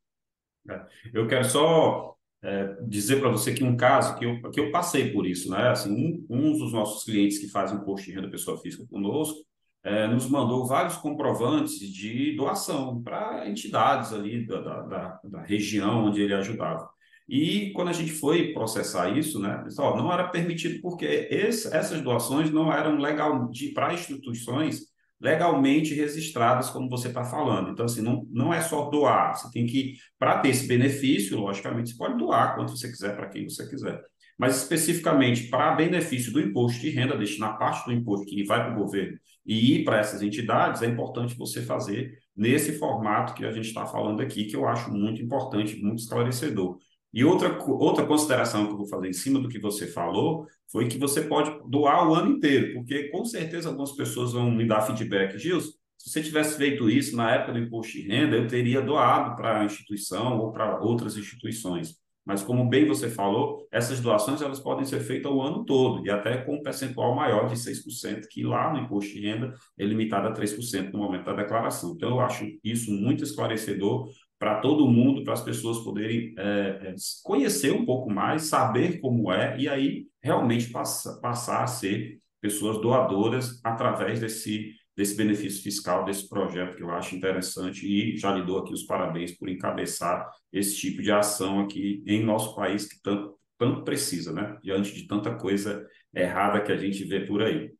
é. 0.70 0.86
Eu 1.14 1.28
quero 1.28 1.46
só 1.46 2.16
é, 2.44 2.76
dizer 2.84 3.20
para 3.20 3.30
você 3.30 3.54
que 3.54 3.64
um 3.64 3.76
caso 3.76 4.18
que 4.18 4.26
eu, 4.26 4.52
que 4.52 4.60
eu 4.60 4.72
passei 4.72 5.12
por 5.12 5.26
isso, 5.26 5.50
né? 5.52 5.70
Assim, 5.70 5.92
um, 5.92 6.26
um 6.30 6.58
dos 6.58 6.72
nossos 6.74 7.04
clientes 7.04 7.40
que 7.40 7.50
fazem 7.50 7.78
imposto 7.78 8.08
de 8.08 8.14
renda 8.14 8.30
pessoa 8.30 8.60
física 8.60 8.86
conosco, 8.88 9.38
é, 9.86 10.08
nos 10.08 10.28
mandou 10.28 10.66
vários 10.66 10.98
comprovantes 10.98 11.80
de 11.80 12.36
doação 12.36 13.04
para 13.04 13.48
entidades 13.48 14.12
ali 14.12 14.46
da, 14.46 14.60
da, 14.60 15.20
da, 15.24 15.42
região 15.44 16.06
onde 16.06 16.22
ele 16.22 16.34
ajudava. 16.34 16.90
E 17.30 17.72
quando 17.74 17.90
a 17.90 17.94
gente 17.94 18.12
foi 18.12 18.52
processar 18.52 19.16
isso, 19.16 19.40
né, 19.40 19.64
ó, 19.78 19.96
não 19.96 20.12
era 20.12 20.28
permitido 20.28 20.82
porque 20.82 21.28
esse, 21.30 21.74
essas 21.74 22.02
doações 22.02 22.50
não 22.50 22.74
eram 22.74 22.98
legal 22.98 23.48
para 23.76 23.94
instituições 23.94 24.82
legalmente 25.22 25.94
registradas, 25.94 26.70
como 26.70 26.90
você 26.90 27.08
está 27.08 27.24
falando. 27.24 27.70
Então, 27.70 27.86
assim, 27.86 28.02
não, 28.02 28.28
não 28.32 28.54
é 28.54 28.62
só 28.62 28.90
doar, 28.90 29.36
você 29.36 29.50
tem 29.52 29.66
que, 29.66 29.94
para 30.20 30.40
ter 30.40 30.50
esse 30.50 30.68
benefício, 30.68 31.40
logicamente, 31.40 31.92
você 31.92 31.98
pode 31.98 32.18
doar 32.18 32.56
quanto 32.56 32.76
você 32.76 32.90
quiser, 32.90 33.16
para 33.16 33.30
quem 33.30 33.48
você 33.48 33.68
quiser. 33.70 34.02
Mas 34.38 34.58
especificamente 34.58 35.48
para 35.48 35.76
benefício 35.76 36.34
do 36.34 36.42
imposto 36.42 36.82
de 36.82 36.90
renda, 36.90 37.18
destinar 37.18 37.58
parte 37.58 37.86
do 37.86 37.94
imposto 37.94 38.26
que 38.26 38.44
vai 38.44 38.64
para 38.64 38.74
o 38.74 38.84
governo 38.84 39.18
e 39.46 39.76
ir 39.76 39.84
para 39.84 40.00
essas 40.00 40.22
entidades, 40.22 40.82
é 40.82 40.88
importante 40.88 41.38
você 41.38 41.62
fazer 41.62 42.18
nesse 42.36 42.78
formato 42.78 43.34
que 43.34 43.46
a 43.46 43.52
gente 43.52 43.68
está 43.68 43.86
falando 43.86 44.22
aqui, 44.22 44.46
que 44.46 44.56
eu 44.56 44.68
acho 44.68 44.92
muito 44.92 45.22
importante, 45.22 45.76
muito 45.82 46.00
esclarecedor. 46.00 46.78
E 47.14 47.24
outra, 47.24 47.58
outra 47.66 48.06
consideração 48.06 48.66
que 48.66 48.74
eu 48.74 48.78
vou 48.78 48.88
fazer 48.88 49.08
em 49.08 49.14
cima 49.14 49.40
do 49.40 49.48
que 49.48 49.60
você 49.60 49.88
falou 49.88 50.46
foi 50.70 50.88
que 50.88 50.98
você 50.98 51.22
pode 51.22 51.52
doar 51.70 52.10
o 52.10 52.14
ano 52.14 52.32
inteiro, 52.32 52.74
porque 52.74 53.10
com 53.10 53.24
certeza 53.24 53.70
algumas 53.70 53.94
pessoas 53.94 54.34
vão 54.34 54.52
me 54.52 54.68
dar 54.68 54.82
feedback, 54.82 55.38
Gilson, 55.38 55.72
se 55.98 56.12
você 56.12 56.22
tivesse 56.22 56.58
feito 56.58 56.88
isso 56.88 57.16
na 57.16 57.34
época 57.34 57.54
do 57.54 57.60
imposto 57.60 57.94
de 57.94 58.02
renda, 58.02 58.36
eu 58.36 58.48
teria 58.48 58.80
doado 58.80 59.36
para 59.36 59.62
a 59.62 59.66
instituição 59.66 60.38
ou 60.40 60.52
para 60.52 60.80
outras 60.80 61.18
instituições. 61.18 61.96
Mas 62.26 62.42
como 62.42 62.68
bem 62.68 62.88
você 62.88 63.08
falou, 63.08 63.68
essas 63.72 64.00
doações 64.00 64.42
elas 64.42 64.60
podem 64.60 64.84
ser 64.84 65.00
feitas 65.02 65.32
o 65.32 65.42
ano 65.42 65.64
todo 65.64 66.06
e 66.06 66.10
até 66.10 66.38
com 66.38 66.56
um 66.56 66.64
percentual 66.64 67.14
maior 67.16 67.48
de 67.48 67.56
6%, 67.56 68.28
que 68.30 68.44
lá 68.44 68.74
no 68.74 68.80
imposto 68.80 69.14
de 69.14 69.22
renda 69.22 69.54
é 69.78 69.86
limitado 69.86 70.28
a 70.28 70.34
3% 70.34 70.92
no 70.92 71.00
momento 71.00 71.26
da 71.26 71.34
declaração. 71.34 71.94
Então, 71.96 72.10
eu 72.10 72.20
acho 72.20 72.46
isso 72.64 72.92
muito 72.92 73.24
esclarecedor 73.24 74.10
para 74.40 74.60
todo 74.60 74.88
mundo, 74.88 75.24
para 75.24 75.34
as 75.34 75.42
pessoas 75.42 75.80
poderem 75.80 76.34
é, 76.38 76.96
conhecer 77.24 77.72
um 77.72 77.86
pouco 77.86 78.10
mais, 78.10 78.44
saber 78.44 79.00
como 79.00 79.32
é 79.32 79.58
e 79.60 79.70
aí 79.70 80.08
realmente 80.22 80.72
passa, 80.72 81.20
passar 81.22 81.64
a 81.64 81.68
ser 81.68 82.20
pessoas 82.42 82.82
doadoras 82.82 83.60
através 83.64 84.20
desse 84.20 84.72
desse 84.96 85.16
benefício 85.16 85.62
fiscal, 85.62 86.06
desse 86.06 86.28
projeto 86.30 86.76
que 86.76 86.84
eu 86.84 86.90
acho 86.92 87.16
interessante 87.16 87.86
e 87.86 88.18
já 88.18 88.34
lhe 88.34 88.46
dou 88.46 88.60
aqui 88.60 88.74
os 88.74 88.84
parabéns 88.84 89.32
por 89.38 89.50
encabeçar 89.50 90.30
esse 90.54 90.78
tipo 90.78 91.02
de 91.02 91.12
ação 91.12 91.60
aqui 91.60 92.04
em 92.08 92.24
nosso 92.24 92.56
país 92.56 92.88
que 92.88 93.02
tanto, 93.02 93.38
tanto 93.58 93.84
precisa, 93.84 94.32
né? 94.32 94.58
Diante 94.64 94.94
de 94.94 95.06
tanta 95.06 95.36
coisa 95.36 95.86
errada 96.14 96.62
que 96.62 96.72
a 96.72 96.78
gente 96.78 97.04
vê 97.04 97.20
por 97.20 97.44
aí. 97.44 97.72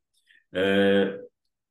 É, 0.52 1.20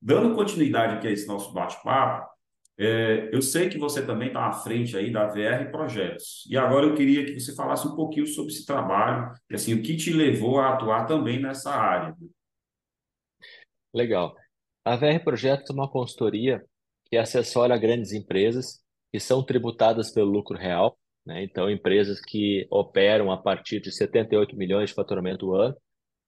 dando 0.01 0.35
continuidade 0.35 0.95
aqui 0.95 1.07
a 1.07 1.11
esse 1.11 1.27
nosso 1.27 1.53
bate-papo, 1.53 2.35
é, 2.77 3.29
eu 3.31 3.41
sei 3.41 3.69
que 3.69 3.77
você 3.77 4.05
também 4.05 4.29
está 4.29 4.47
à 4.47 4.51
frente 4.51 4.97
aí 4.97 5.11
da 5.11 5.27
VR 5.27 5.71
Projetos. 5.71 6.45
E 6.49 6.57
agora 6.57 6.85
eu 6.85 6.95
queria 6.95 7.23
que 7.23 7.39
você 7.39 7.55
falasse 7.55 7.87
um 7.87 7.95
pouquinho 7.95 8.27
sobre 8.27 8.51
esse 8.51 8.65
trabalho, 8.65 9.31
e 9.49 9.55
assim, 9.55 9.73
o 9.73 9.81
que 9.81 9.95
te 9.95 10.11
levou 10.11 10.59
a 10.59 10.73
atuar 10.73 11.05
também 11.05 11.39
nessa 11.39 11.71
área. 11.71 12.15
Legal. 13.93 14.35
A 14.85 14.95
VR 14.95 15.23
Projetos 15.23 15.69
é 15.71 15.73
uma 15.73 15.89
consultoria 15.89 16.63
que 17.05 17.17
assessora 17.17 17.77
grandes 17.77 18.11
empresas 18.13 18.83
que 19.11 19.19
são 19.19 19.43
tributadas 19.43 20.11
pelo 20.11 20.29
lucro 20.29 20.57
real, 20.57 20.97
né? 21.25 21.43
Então, 21.43 21.69
empresas 21.69 22.21
que 22.21 22.67
operam 22.69 23.31
a 23.31 23.37
partir 23.37 23.79
de 23.81 23.91
78 23.91 24.55
milhões 24.55 24.89
de 24.91 24.95
faturamento 24.95 25.53
ano. 25.55 25.75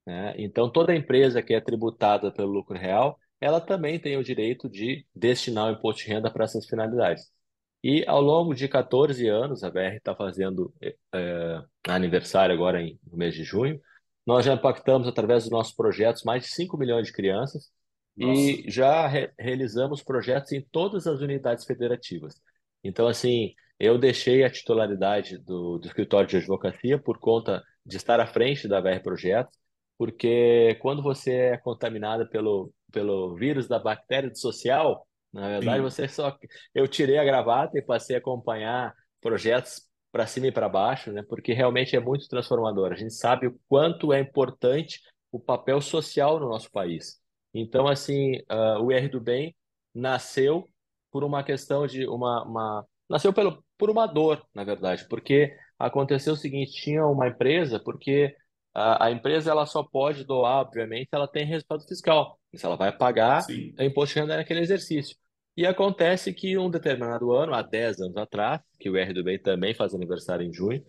Né? 0.06 0.34
Então, 0.38 0.72
toda 0.72 0.96
empresa 0.96 1.42
que 1.44 1.54
é 1.54 1.62
tributada 1.62 2.32
pelo 2.32 2.52
lucro 2.52 2.78
real, 2.78 3.20
ela 3.40 3.62
também 3.62 4.00
tem 4.00 4.18
o 4.18 4.24
direito 4.24 4.68
de 4.70 5.06
destinar 5.16 5.70
o 5.70 5.74
imposto 5.78 6.04
de 6.04 6.10
renda 6.10 6.32
para 6.32 6.46
essas 6.46 6.66
finalidades. 6.66 7.32
E 7.84 8.04
ao 8.08 8.22
longo 8.22 8.56
de 8.56 8.68
14 8.68 9.28
anos, 9.28 9.64
a 9.64 9.70
BR 9.70 9.98
está 9.98 10.16
fazendo 10.16 10.74
é, 10.82 11.62
aniversário 11.88 12.56
agora 12.56 12.82
em, 12.82 13.00
no 13.10 13.18
mês 13.18 13.36
de 13.36 13.44
junho, 13.44 13.80
nós 14.26 14.46
já 14.46 14.54
impactamos 14.54 15.08
através 15.08 15.44
dos 15.44 15.52
nossos 15.52 15.74
projetos 15.76 16.24
mais 16.24 16.44
de 16.44 16.50
5 16.50 16.76
milhões 16.78 17.06
de 17.08 17.14
crianças 17.14 17.72
Nossa. 18.18 18.42
e 18.42 18.70
já 18.70 19.08
re 19.08 19.32
realizamos 19.38 20.02
projetos 20.02 20.52
em 20.52 20.62
todas 20.72 21.06
as 21.06 21.22
unidades 21.22 21.66
federativas. 21.66 22.34
Então, 22.84 23.08
assim, 23.08 23.54
eu 23.80 23.98
deixei 23.98 24.44
a 24.44 24.50
titularidade 24.50 25.38
do, 25.38 25.78
do 25.78 25.88
escritório 25.88 26.28
de 26.28 26.38
advocacia 26.38 26.98
por 26.98 27.20
conta 27.20 27.64
de 27.86 27.98
estar 27.98 28.20
à 28.20 28.26
frente 28.26 28.68
da 28.68 28.82
BR 28.82 29.02
Projetos, 29.04 29.56
porque 29.98 30.78
quando 30.82 31.02
você 31.02 31.32
é 31.34 31.58
contaminada 31.58 32.28
pelo, 32.28 32.74
pelo 32.92 33.36
vírus 33.36 33.68
da 33.68 33.80
bactéria 33.80 34.34
social, 34.34 35.08
na 35.32 35.48
verdade, 35.48 35.78
Sim. 35.78 35.84
você 35.84 36.08
só. 36.08 36.36
Eu 36.74 36.88
tirei 36.88 37.18
a 37.18 37.24
gravata 37.24 37.78
e 37.78 37.82
passei 37.82 38.16
a 38.16 38.20
acompanhar 38.20 38.94
projetos 39.22 39.82
para 40.12 40.26
cima 40.26 40.48
e 40.48 40.52
para 40.52 40.70
baixo, 40.70 41.12
né? 41.12 41.24
Porque 41.28 41.54
realmente 41.54 41.96
é 41.96 42.00
muito 42.00 42.28
transformador. 42.28 42.92
A 42.92 42.96
gente 42.96 43.14
sabe 43.14 43.48
o 43.48 43.60
quanto 43.68 44.14
é 44.14 44.20
importante 44.20 45.02
o 45.32 45.40
papel 45.40 45.82
social 45.82 46.40
no 46.40 46.50
nosso 46.50 46.72
país. 46.72 47.20
Então, 47.54 47.88
assim, 47.88 48.38
uh, 48.52 48.82
o 48.82 48.92
IR 48.92 49.10
do 49.10 49.20
Bem 49.22 49.56
nasceu 49.94 50.68
por 51.12 51.24
uma 51.24 51.44
questão 51.44 51.88
de 51.88 52.08
uma, 52.08 52.44
uma... 52.44 52.86
nasceu 53.10 53.34
pelo, 53.34 53.64
por 53.78 53.90
uma 53.90 54.06
dor, 54.06 54.46
na 54.54 54.64
verdade, 54.64 55.08
porque 55.08 55.56
aconteceu 55.80 56.34
o 56.34 56.38
seguinte: 56.38 56.82
tinha 56.82 57.06
uma 57.06 57.28
empresa, 57.28 57.80
porque 57.80 58.36
a, 58.74 59.06
a 59.08 59.12
empresa 59.12 59.52
ela 59.52 59.66
só 59.66 59.84
pode 59.84 60.24
doar, 60.24 60.62
obviamente, 60.62 61.10
se 61.10 61.16
ela 61.16 61.28
tem 61.28 61.46
resultado 61.46 61.88
fiscal. 61.88 62.40
Se 62.56 62.66
ela 62.66 62.76
vai 62.76 62.96
pagar 62.96 63.42
Sim. 63.42 63.74
o 63.78 63.84
imposto 63.84 64.14
de 64.14 64.22
renda 64.22 64.38
naquele 64.38 64.62
exercício. 64.62 65.16
E 65.56 65.66
acontece 65.66 66.34
que 66.34 66.58
um 66.58 66.70
determinado 66.70 67.32
ano, 67.32 67.54
há 67.54 67.64
10 67.64 68.00
anos 68.02 68.18
atrás, 68.18 68.62
que 68.80 68.90
o 68.90 68.96
R 68.96 69.14
do 69.14 69.24
Bem 69.24 69.40
também 69.40 69.74
faz 69.74 69.94
aniversário 69.96 70.46
em 70.46 70.54
junho, 70.54 70.86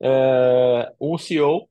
é, 0.00 0.92
um 1.00 1.16
CEO 1.16 1.68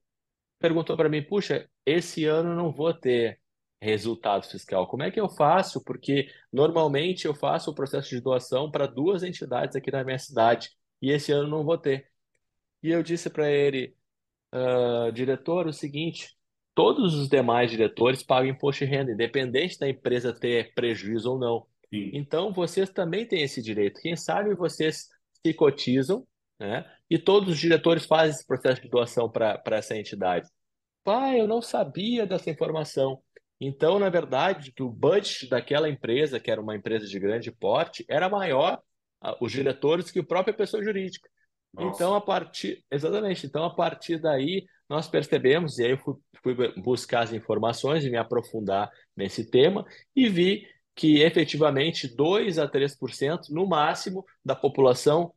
perguntou 0.60 0.96
para 0.96 1.10
mim: 1.10 1.22
puxa, 1.24 1.70
esse 1.86 2.26
ano 2.26 2.56
não 2.56 2.72
vou 2.72 2.94
ter 2.94 3.40
resultado 3.82 4.46
fiscal. 4.48 4.88
Como 4.88 5.04
é 5.04 5.12
que 5.12 5.20
eu 5.20 5.30
faço? 5.30 5.84
Porque 5.84 6.30
normalmente 6.52 7.26
eu 7.26 7.34
faço 7.34 7.72
o 7.72 7.76
processo 7.76 8.10
de 8.10 8.22
doação 8.22 8.72
para 8.72 8.88
duas 8.88 9.24
entidades 9.24 9.76
aqui 9.76 9.92
na 9.92 10.04
minha 10.04 10.20
cidade 10.20 10.72
e 11.02 11.12
esse 11.12 11.32
ano 11.32 11.48
não 11.48 11.64
vou 11.64 11.78
ter. 11.78 12.10
E 12.82 12.90
eu 12.90 13.04
disse 13.04 13.30
para 13.30 13.52
ele, 13.52 13.96
uh, 14.54 15.12
diretor, 15.12 15.68
o 15.68 15.74
seguinte: 15.74 16.36
todos 16.74 17.16
os 17.16 17.28
demais 17.28 17.72
diretores 17.72 18.24
pagam 18.24 18.50
imposto 18.50 18.86
de 18.86 18.92
renda, 18.92 19.12
independente 19.12 19.80
da 19.80 19.90
empresa 19.90 20.34
ter 20.34 20.74
prejuízo 20.74 21.32
ou 21.32 21.40
não. 21.40 21.68
Sim. 21.90 22.12
Então, 22.14 22.52
vocês 22.52 22.90
também 22.90 23.26
têm 23.26 23.44
esse 23.44 23.62
direito. 23.62 24.02
Quem 24.02 24.16
sabe 24.16 24.54
vocês 24.56 25.08
se 25.46 25.54
cotizam, 25.54 26.28
né? 26.60 26.86
E 27.10 27.18
todos 27.18 27.50
os 27.50 27.60
diretores 27.60 28.06
fazem 28.06 28.32
esse 28.32 28.46
processo 28.46 28.82
de 28.82 28.90
doação 28.90 29.30
para 29.30 29.62
essa 29.68 29.96
entidade. 29.98 30.50
Pai, 31.04 31.40
eu 31.40 31.48
não 31.48 31.62
sabia 31.62 32.28
dessa 32.28 32.50
informação. 32.50 33.22
Então, 33.60 33.98
na 33.98 34.10
verdade, 34.10 34.74
o 34.80 34.90
budget 34.90 35.50
daquela 35.50 35.90
empresa, 35.90 36.40
que 36.40 36.52
era 36.52 36.62
uma 36.62 36.76
empresa 36.76 37.08
de 37.08 37.20
grande 37.20 37.52
porte, 37.52 38.06
era 38.08 38.30
maior, 38.30 38.80
os 39.42 39.52
diretores, 39.52 40.12
que 40.12 40.20
a 40.20 40.24
própria 40.24 40.54
pessoa 40.54 40.84
jurídica. 40.84 41.28
Nossa. 41.74 41.96
Então, 41.96 42.16
a 42.16 42.22
partir. 42.22 42.84
Exatamente. 42.92 43.46
Então, 43.46 43.64
a 43.64 43.74
partir 43.74 44.20
daí, 44.20 44.66
nós 44.88 45.08
percebemos, 45.08 45.80
e 45.80 45.86
aí 45.86 45.92
eu 45.92 45.98
fui, 45.98 46.16
fui 46.44 46.82
buscar 46.82 47.22
as 47.22 47.34
informações 47.34 48.06
e 48.06 48.10
me 48.10 48.18
aprofundar 48.18 48.90
nesse 49.16 49.50
tema, 49.50 49.86
e 50.16 50.30
vi 50.30 50.68
que 50.96 51.22
efetivamente 51.22 52.08
2 52.08 52.58
a 52.58 52.68
3% 52.68 53.50
no 53.50 53.68
máximo 53.68 54.26
da 54.44 54.56
população, 54.56 55.34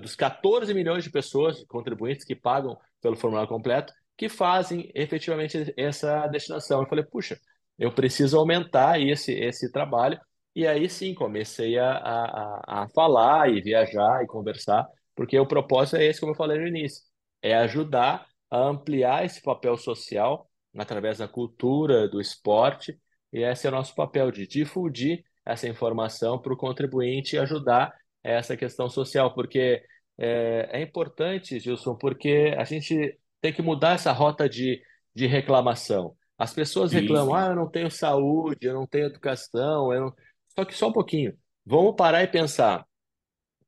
dos 0.00 0.14
14 0.14 0.72
milhões 0.74 1.02
de 1.02 1.10
pessoas, 1.10 1.64
contribuintes 1.64 2.24
que 2.24 2.36
pagam 2.36 2.76
pelo 3.00 3.16
formulário 3.16 3.48
completo, 3.48 3.92
que 4.18 4.28
fazem 4.28 4.90
efetivamente 4.94 5.72
essa 5.76 6.26
destinação. 6.28 6.82
Eu 6.82 6.88
falei, 6.88 7.04
puxa, 7.04 7.38
eu 7.78 7.92
preciso 7.92 8.38
aumentar 8.38 9.00
esse, 9.00 9.32
esse 9.32 9.70
trabalho. 9.72 10.20
E 10.54 10.66
aí 10.66 10.88
sim 10.88 11.14
comecei 11.14 11.78
a, 11.78 11.92
a, 11.92 12.82
a 12.82 12.88
falar 12.90 13.50
e 13.50 13.62
viajar 13.62 14.22
e 14.24 14.26
conversar, 14.26 14.86
porque 15.14 15.38
o 15.38 15.46
propósito 15.46 15.96
é 15.96 16.06
esse, 16.06 16.20
como 16.20 16.32
eu 16.32 16.36
falei 16.36 16.58
no 16.58 16.66
início, 16.66 17.02
é 17.40 17.54
ajudar 17.56 18.26
a 18.50 18.58
ampliar 18.58 19.24
esse 19.24 19.40
papel 19.42 19.76
social 19.76 20.50
através 20.76 21.18
da 21.18 21.28
cultura, 21.28 22.08
do 22.08 22.20
esporte 22.20 22.98
e 23.32 23.42
esse 23.42 23.66
é 23.66 23.70
o 23.70 23.72
nosso 23.72 23.94
papel, 23.94 24.30
de 24.30 24.46
difundir 24.46 25.24
essa 25.44 25.68
informação 25.68 26.38
para 26.38 26.52
o 26.52 26.56
contribuinte 26.56 27.36
e 27.36 27.38
ajudar 27.38 27.94
essa 28.22 28.56
questão 28.56 28.88
social, 28.88 29.34
porque 29.34 29.82
é, 30.18 30.68
é, 30.72 30.82
importante, 30.82 31.60
Gilson, 31.60 31.94
porque 31.96 32.54
a 32.56 32.64
gente 32.64 33.18
tem 33.40 33.52
que 33.52 33.62
mudar 33.62 33.94
essa 33.94 34.12
rota 34.12 34.48
de, 34.48 34.82
de 35.14 35.26
reclamação. 35.26 36.16
As 36.36 36.52
pessoas 36.52 36.92
reclamam, 36.92 37.34
ah, 37.34 37.46
eu 37.48 37.56
não 37.56 37.68
tenho 37.68 37.90
saúde, 37.90 38.66
eu 38.66 38.74
não 38.74 38.86
tenho 38.86 39.06
educação, 39.06 39.92
eu 39.92 40.00
não... 40.00 40.14
só 40.54 40.64
que 40.64 40.74
só 40.74 40.88
um 40.88 40.92
pouquinho. 40.92 41.36
Vamos 41.66 41.96
parar 41.96 42.22
e 42.22 42.28
pensar. 42.28 42.86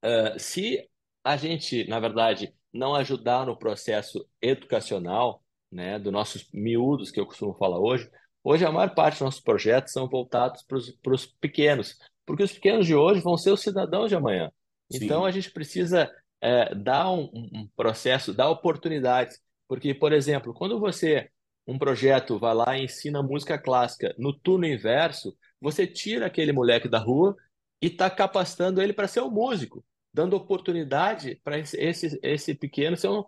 Uh, 0.05 0.39
se 0.39 0.89
a 1.25 1.37
gente, 1.37 1.87
na 1.89 1.99
verdade, 1.99 2.55
não 2.73 2.95
ajudar 2.95 3.45
no 3.45 3.59
processo 3.59 4.27
educacional, 4.41 5.43
né, 5.71 5.99
dos 5.99 6.12
nossos 6.12 6.49
miúdos, 6.53 7.11
que 7.11 7.21
eu 7.21 7.27
costumo 7.27 7.55
falar 7.55 7.79
hoje, 7.79 8.11
Hoje, 8.43 8.65
a 8.65 8.73
maior 8.73 8.95
parte 8.95 9.15
dos 9.15 9.23
nossos 9.23 9.41
projetos 9.41 9.93
são 9.93 10.09
voltados 10.09 10.62
para 10.62 11.12
os 11.12 11.27
pequenos, 11.27 11.99
porque 12.25 12.43
os 12.43 12.53
pequenos 12.53 12.87
de 12.87 12.95
hoje 12.95 13.21
vão 13.21 13.37
ser 13.37 13.50
os 13.50 13.61
cidadãos 13.61 14.09
de 14.09 14.17
amanhã. 14.17 14.50
Sim. 14.91 15.05
Então, 15.05 15.25
a 15.25 15.31
gente 15.31 15.50
precisa 15.50 16.11
é, 16.41 16.75
dar 16.75 17.11
um, 17.11 17.31
um, 17.35 17.69
processo, 17.77 18.33
dar 18.33 18.49
oportunidades. 18.49 19.39
Porque, 19.71 19.95
por 19.95 20.12
exemplo, 20.12 20.53
quando 20.53 20.81
você, 20.81 21.31
um 21.65 21.79
projeto, 21.79 22.41
vai 22.41 22.53
lá 22.53 22.77
e 22.77 22.87
ensina 22.87 23.23
música 23.23 23.57
clássica 23.57 24.12
no 24.19 24.37
turno 24.37 24.67
inverso, 24.67 25.33
você 25.61 25.87
tira 25.87 26.27
aquele 26.27 26.50
moleque 26.50 26.89
da 26.89 26.99
rua 26.99 27.37
e 27.81 27.87
está 27.87 28.11
capacitando 28.11 28.83
ele 28.83 28.93
para 28.93 29.07
ser 29.07 29.21
um 29.21 29.31
músico, 29.31 29.85
dando 30.12 30.35
oportunidade 30.35 31.41
para 31.45 31.57
esse, 31.57 31.77
esse, 31.77 32.19
esse 32.21 32.53
pequeno 32.53 32.97
ser 32.97 33.11
um, 33.11 33.23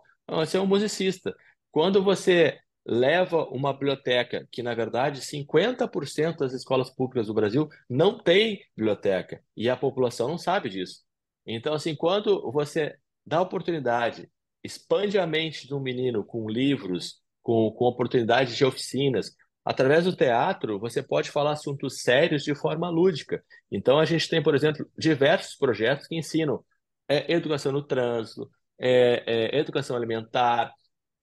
ser 0.45 0.59
um 0.59 0.65
musicista. 0.65 1.33
Quando 1.71 2.03
você 2.03 2.59
leva 2.85 3.45
uma 3.45 3.71
biblioteca 3.71 4.45
que, 4.51 4.61
na 4.61 4.75
verdade, 4.75 5.21
50% 5.21 6.39
das 6.39 6.51
escolas 6.51 6.89
públicas 6.89 7.27
do 7.27 7.33
Brasil 7.33 7.69
não 7.89 8.21
tem 8.21 8.61
biblioteca 8.75 9.41
e 9.55 9.69
a 9.69 9.77
população 9.77 10.27
não 10.27 10.37
sabe 10.37 10.67
disso. 10.67 11.05
Então, 11.45 11.73
assim, 11.73 11.95
quando 11.95 12.51
você 12.51 12.97
dá 13.25 13.41
oportunidade, 13.41 14.29
expande 14.63 15.17
a 15.17 15.27
mente 15.27 15.67
de 15.67 15.73
um 15.73 15.79
menino 15.79 16.23
com 16.23 16.49
livros, 16.49 17.21
com, 17.41 17.71
com 17.71 17.85
oportunidades 17.85 18.55
de 18.55 18.63
oficinas, 18.63 19.35
através 19.65 20.05
do 20.05 20.15
teatro, 20.15 20.79
você 20.79 21.01
pode 21.01 21.29
falar 21.29 21.51
assuntos 21.51 22.01
sérios 22.01 22.43
de 22.43 22.55
forma 22.55 22.89
lúdica. 22.89 23.43
Então, 23.71 23.99
a 23.99 24.05
gente 24.05 24.29
tem, 24.29 24.41
por 24.41 24.55
exemplo, 24.55 24.85
diversos 24.97 25.55
projetos 25.55 26.07
que 26.07 26.15
ensinam 26.15 26.63
é, 27.07 27.31
educação 27.33 27.71
no 27.71 27.83
trânsito, 27.83 28.49
é, 28.79 29.23
é, 29.25 29.59
educação 29.59 29.95
alimentar, 29.95 30.73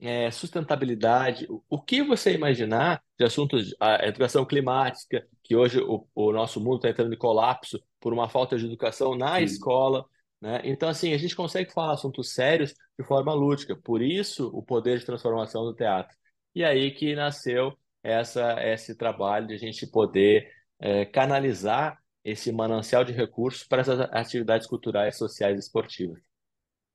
é, 0.01 0.31
sustentabilidade, 0.31 1.47
o 1.69 1.81
que 1.81 2.03
você 2.03 2.33
imaginar 2.33 3.03
de 3.19 3.25
assuntos, 3.25 3.75
a 3.79 4.07
educação 4.07 4.47
climática, 4.47 5.27
que 5.43 5.55
hoje 5.55 5.79
o, 5.81 6.07
o 6.15 6.33
nosso 6.33 6.59
mundo 6.59 6.77
está 6.77 6.89
entrando 6.89 7.13
em 7.13 7.19
colapso 7.19 7.83
por 8.01 8.13
uma 8.13 8.29
falta 8.29 8.57
de 8.57 8.65
educação 8.65 9.15
na 9.15 9.37
Sim. 9.37 9.45
escola, 9.45 10.07
né? 10.41 10.61
Então, 10.65 10.89
assim, 10.89 11.13
a 11.13 11.19
gente 11.19 11.37
consegue 11.37 11.73
falar 11.73 11.93
assuntos 11.93 12.33
sérios 12.33 12.75
de 12.99 13.05
forma 13.05 13.35
lúdica, 13.35 13.77
por 13.77 14.01
isso 14.01 14.49
o 14.49 14.63
poder 14.63 14.99
de 14.99 15.07
transformação 15.07 15.65
do 15.65 15.75
teatro. 15.75 16.17
E 16.55 16.65
aí 16.65 16.91
que 16.93 17.15
nasceu 17.15 17.77
essa, 18.03 18.57
esse 18.63 18.97
trabalho 18.97 19.47
de 19.47 19.55
a 19.55 19.59
gente 19.59 19.87
poder 19.87 20.51
é, 20.81 21.05
canalizar 21.05 21.99
esse 22.25 22.51
manancial 22.53 23.05
de 23.05 23.13
recursos 23.13 23.65
para 23.65 23.83
essas 23.83 24.01
atividades 24.13 24.67
culturais, 24.67 25.17
sociais 25.17 25.57
e 25.57 25.61
esportivas. 25.61 26.21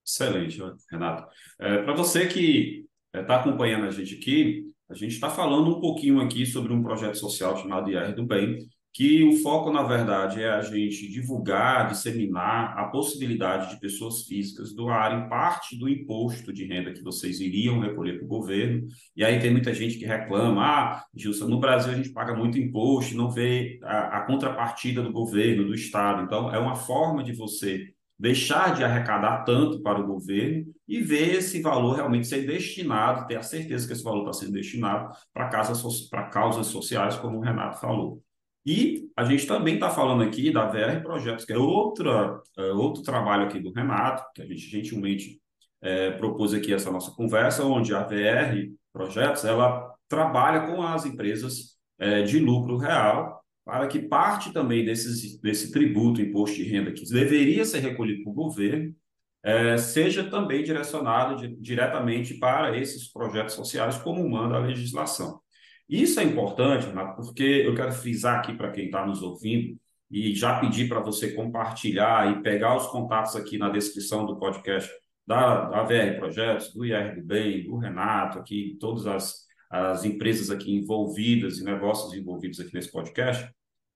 Excelente, 0.06 0.60
Renato. 0.92 1.28
É, 1.60 1.84
para 1.84 1.94
você 1.96 2.28
que 2.28 2.86
está 3.14 3.36
é, 3.36 3.38
acompanhando 3.38 3.86
a 3.86 3.92
gente 3.92 4.16
aqui, 4.16 4.72
a 4.90 4.94
gente 4.94 5.14
está 5.14 5.30
falando 5.30 5.78
um 5.78 5.80
pouquinho 5.80 6.22
aqui 6.22 6.46
sobre 6.46 6.72
um 6.72 6.84
projeto 6.84 7.18
social 7.18 7.58
chamado 7.58 7.90
IR 7.90 8.14
do 8.14 8.26
Bem, 8.26 8.68
que 8.96 9.26
o 9.26 9.34
foco, 9.44 9.74
na 9.74 9.84
verdade, 9.84 10.42
é 10.42 10.50
a 10.50 10.62
gente 10.62 11.10
divulgar, 11.10 11.90
disseminar 11.90 12.80
a 12.80 12.86
possibilidade 12.86 13.72
de 13.72 13.80
pessoas 13.82 14.24
físicas 14.24 14.74
doarem 14.74 15.28
parte 15.28 15.78
do 15.78 15.90
imposto 15.90 16.54
de 16.54 16.64
renda 16.64 16.94
que 16.94 17.04
vocês 17.04 17.42
iriam 17.42 17.82
recolher 17.82 18.16
para 18.16 18.24
o 18.24 18.30
governo. 18.30 18.88
E 19.14 19.22
aí 19.26 19.38
tem 19.38 19.52
muita 19.52 19.74
gente 19.74 19.98
que 19.98 20.06
reclama, 20.06 20.64
ah, 20.64 21.04
Gilson, 21.14 21.50
no 21.50 21.60
Brasil 21.60 21.92
a 21.92 21.96
gente 21.96 22.12
paga 22.12 22.34
muito 22.34 22.58
imposto, 22.58 23.18
não 23.18 23.30
vê 23.30 23.78
a, 23.84 24.20
a 24.20 24.22
contrapartida 24.22 25.04
do 25.04 25.12
governo, 25.12 25.66
do 25.66 25.76
Estado. 25.76 26.24
Então, 26.24 26.50
é 26.56 26.58
uma 26.58 26.76
forma 26.76 27.22
de 27.22 27.34
você 27.34 27.90
deixar 28.18 28.74
de 28.76 28.82
arrecadar 28.86 29.44
tanto 29.44 29.82
para 29.82 30.00
o 30.00 30.08
governo 30.08 30.74
e 30.88 31.02
ver 31.02 31.36
esse 31.36 31.62
valor 31.62 31.98
realmente 31.98 32.28
ser 32.28 32.48
destinado, 32.48 33.28
ter 33.28 33.36
a 33.36 33.44
certeza 33.44 33.86
que 33.86 33.92
esse 33.92 34.04
valor 34.04 34.22
está 34.22 34.46
sendo 34.46 34.54
destinado 34.54 35.14
para 35.34 35.50
causas, 35.50 36.08
para 36.08 36.30
causas 36.30 36.68
sociais, 36.68 37.18
como 37.18 37.40
o 37.40 37.42
Renato 37.42 37.82
falou. 37.82 38.24
E 38.66 39.10
a 39.16 39.24
gente 39.24 39.46
também 39.46 39.76
está 39.76 39.90
falando 39.90 40.24
aqui 40.24 40.52
da 40.52 40.66
VR 40.66 41.02
Projetos, 41.04 41.46
que 41.46 41.54
é 41.54 41.58
outra, 41.58 42.42
é, 42.58 42.72
outro 42.72 43.04
trabalho 43.04 43.44
aqui 43.44 43.60
do 43.60 43.72
Renato, 43.72 44.24
que 44.34 44.42
a 44.42 44.46
gente 44.46 44.68
gentilmente 44.68 45.40
é, 45.82 46.12
propôs 46.12 46.54
aqui 46.54 46.74
essa 46.74 46.92
nossa 46.92 47.12
conversa, 47.12 47.64
onde 47.64 47.94
a 47.94 48.02
VR 48.02 48.72
Projetos 48.92 49.46
ela 49.46 49.94
trabalha 50.08 50.68
com 50.68 50.82
as 50.82 51.06
empresas 51.06 51.78
é, 52.00 52.24
de 52.24 52.40
lucro 52.40 52.78
real 52.78 53.44
para 53.64 53.88
que 53.88 54.00
parte 54.00 54.54
também 54.54 54.86
desses, 54.86 55.40
desse 55.42 55.72
tributo, 55.72 56.22
imposto 56.22 56.56
de 56.56 56.64
renda 56.64 56.92
que 56.92 57.04
deveria 57.10 57.66
ser 57.66 57.80
recolhido 57.80 58.24
para 58.24 58.32
o 58.32 58.36
governo, 58.36 58.96
é, 59.44 59.78
seja 59.78 60.30
também 60.30 60.64
direcionado 60.64 61.36
de, 61.36 61.56
diretamente 61.56 62.36
para 62.36 62.78
esses 62.78 63.12
projetos 63.12 63.56
sociais, 63.56 63.98
como 63.98 64.28
manda 64.30 64.56
a 64.56 64.60
legislação. 64.60 65.40
Isso 65.88 66.20
é 66.20 66.24
importante, 66.24 66.88
Renato, 66.88 67.22
porque 67.22 67.44
eu 67.44 67.76
quero 67.76 67.92
frisar 67.92 68.40
aqui 68.40 68.54
para 68.54 68.72
quem 68.72 68.86
está 68.86 69.06
nos 69.06 69.22
ouvindo 69.22 69.78
e 70.10 70.34
já 70.34 70.60
pedir 70.60 70.88
para 70.88 71.00
você 71.00 71.34
compartilhar 71.34 72.32
e 72.32 72.42
pegar 72.42 72.76
os 72.76 72.88
contatos 72.88 73.36
aqui 73.36 73.58
na 73.58 73.70
descrição 73.70 74.26
do 74.26 74.40
podcast 74.40 74.92
da, 75.26 75.66
da 75.70 75.84
VR 75.84 76.18
Projetos, 76.18 76.74
do 76.74 76.86
IR 76.86 77.16
do 77.16 77.24
Bem, 77.24 77.64
do 77.64 77.78
Renato, 77.78 78.40
aqui, 78.40 78.78
todas 78.80 79.06
as, 79.08 79.46
as 79.70 80.04
empresas 80.06 80.50
aqui 80.50 80.74
envolvidas 80.74 81.60
e 81.60 81.64
negócios 81.64 82.14
envolvidos 82.14 82.60
aqui 82.60 82.74
nesse 82.74 82.92
podcast. 82.92 83.48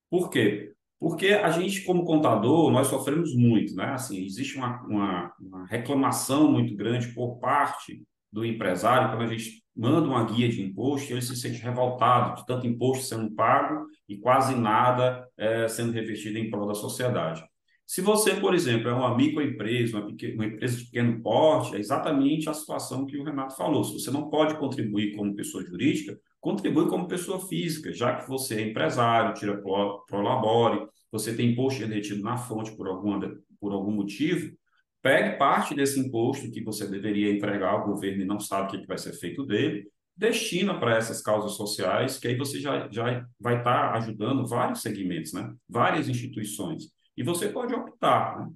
Por 0.10 0.30
quê? 0.30 0.74
Porque 1.00 1.28
a 1.28 1.50
gente, 1.52 1.84
como 1.84 2.04
contador, 2.04 2.70
nós 2.72 2.88
sofremos 2.88 3.34
muito, 3.36 3.74
né? 3.76 3.86
Assim, 3.94 4.26
existe 4.26 4.58
uma, 4.58 4.82
uma, 4.84 5.34
uma 5.40 5.66
reclamação 5.66 6.52
muito 6.52 6.76
grande 6.76 7.14
por 7.14 7.40
parte 7.40 8.04
do 8.32 8.46
empresário 8.46 9.10
quando 9.10 9.24
a 9.24 9.34
gente 9.34 9.64
manda 9.76 10.08
uma 10.08 10.26
guia 10.26 10.50
de 10.50 10.62
imposto, 10.62 11.12
ele 11.12 11.22
se 11.22 11.36
sente 11.36 11.62
revoltado 11.62 12.36
de 12.36 12.46
tanto 12.46 12.68
imposto 12.68 13.06
sendo 13.06 13.32
pago 13.32 13.86
e 14.08 14.18
quase 14.18 14.56
nada 14.56 15.28
é, 15.38 15.68
sendo 15.68 15.92
revertido 15.92 16.38
em 16.38 16.50
prol 16.50 16.68
da 16.68 16.74
sociedade. 16.74 17.44
Se 17.86 18.02
você, 18.02 18.36
por 18.36 18.54
exemplo, 18.54 18.88
é 18.88 18.94
uma 18.94 19.16
microempresa, 19.18 19.98
uma, 19.98 20.08
uma 20.08 20.46
empresa 20.46 20.78
de 20.78 20.86
pequeno 20.86 21.22
porte, 21.24 21.76
é 21.76 21.80
exatamente 21.80 22.48
a 22.48 22.54
situação 22.54 23.06
que 23.06 23.18
o 23.18 23.24
Renato 23.24 23.56
falou. 23.56 23.84
Se 23.84 23.94
você 23.94 24.12
não 24.12 24.30
pode 24.30 24.56
contribuir 24.60 25.16
como 25.16 25.36
pessoa 25.36 25.66
jurídica, 25.66 26.16
contribui 26.40 26.88
como 26.88 27.08
pessoa 27.08 27.40
física, 27.48 27.92
já 27.92 28.16
que 28.16 28.30
você 28.30 28.62
é 28.62 28.70
empresário, 28.70 29.34
tira 29.34 29.58
pro, 29.58 30.06
pro 30.08 30.22
labore, 30.22 30.88
você 31.12 31.36
tem 31.36 31.52
imposto 31.52 31.84
retido 31.86 32.22
na 32.22 32.38
fonte 32.38 32.72
por, 32.78 32.88
alguma, 32.88 33.36
por 33.60 33.72
algum 33.72 33.92
motivo, 33.92 34.56
pegue 35.02 35.38
parte 35.38 35.74
desse 35.74 36.00
imposto 36.00 36.52
que 36.52 36.64
você 36.64 36.88
deveria 36.88 37.32
entregar 37.32 37.72
ao 37.72 37.86
governo 37.86 38.24
e 38.24 38.26
não 38.26 38.40
sabe 38.40 38.78
o 38.78 38.82
que 38.82 38.88
vai 38.88 38.98
ser 38.98 39.14
feito 39.14 39.46
dele, 39.46 39.88
destina 40.16 40.78
para 40.78 40.98
essas 40.98 41.22
causas 41.22 41.54
sociais, 41.54 42.18
que 42.18 42.28
aí 42.28 42.36
você 42.36 42.60
já, 42.60 42.90
já 42.92 43.26
vai 43.40 43.58
estar 43.60 43.92
tá 43.92 43.98
ajudando 43.98 44.46
vários 44.46 44.82
segmentos, 44.82 45.32
né? 45.32 45.54
várias 45.68 46.10
instituições. 46.10 46.92
E 47.16 47.24
você 47.24 47.48
pode 47.48 47.74
optar. 47.74 48.40
Né? 48.40 48.50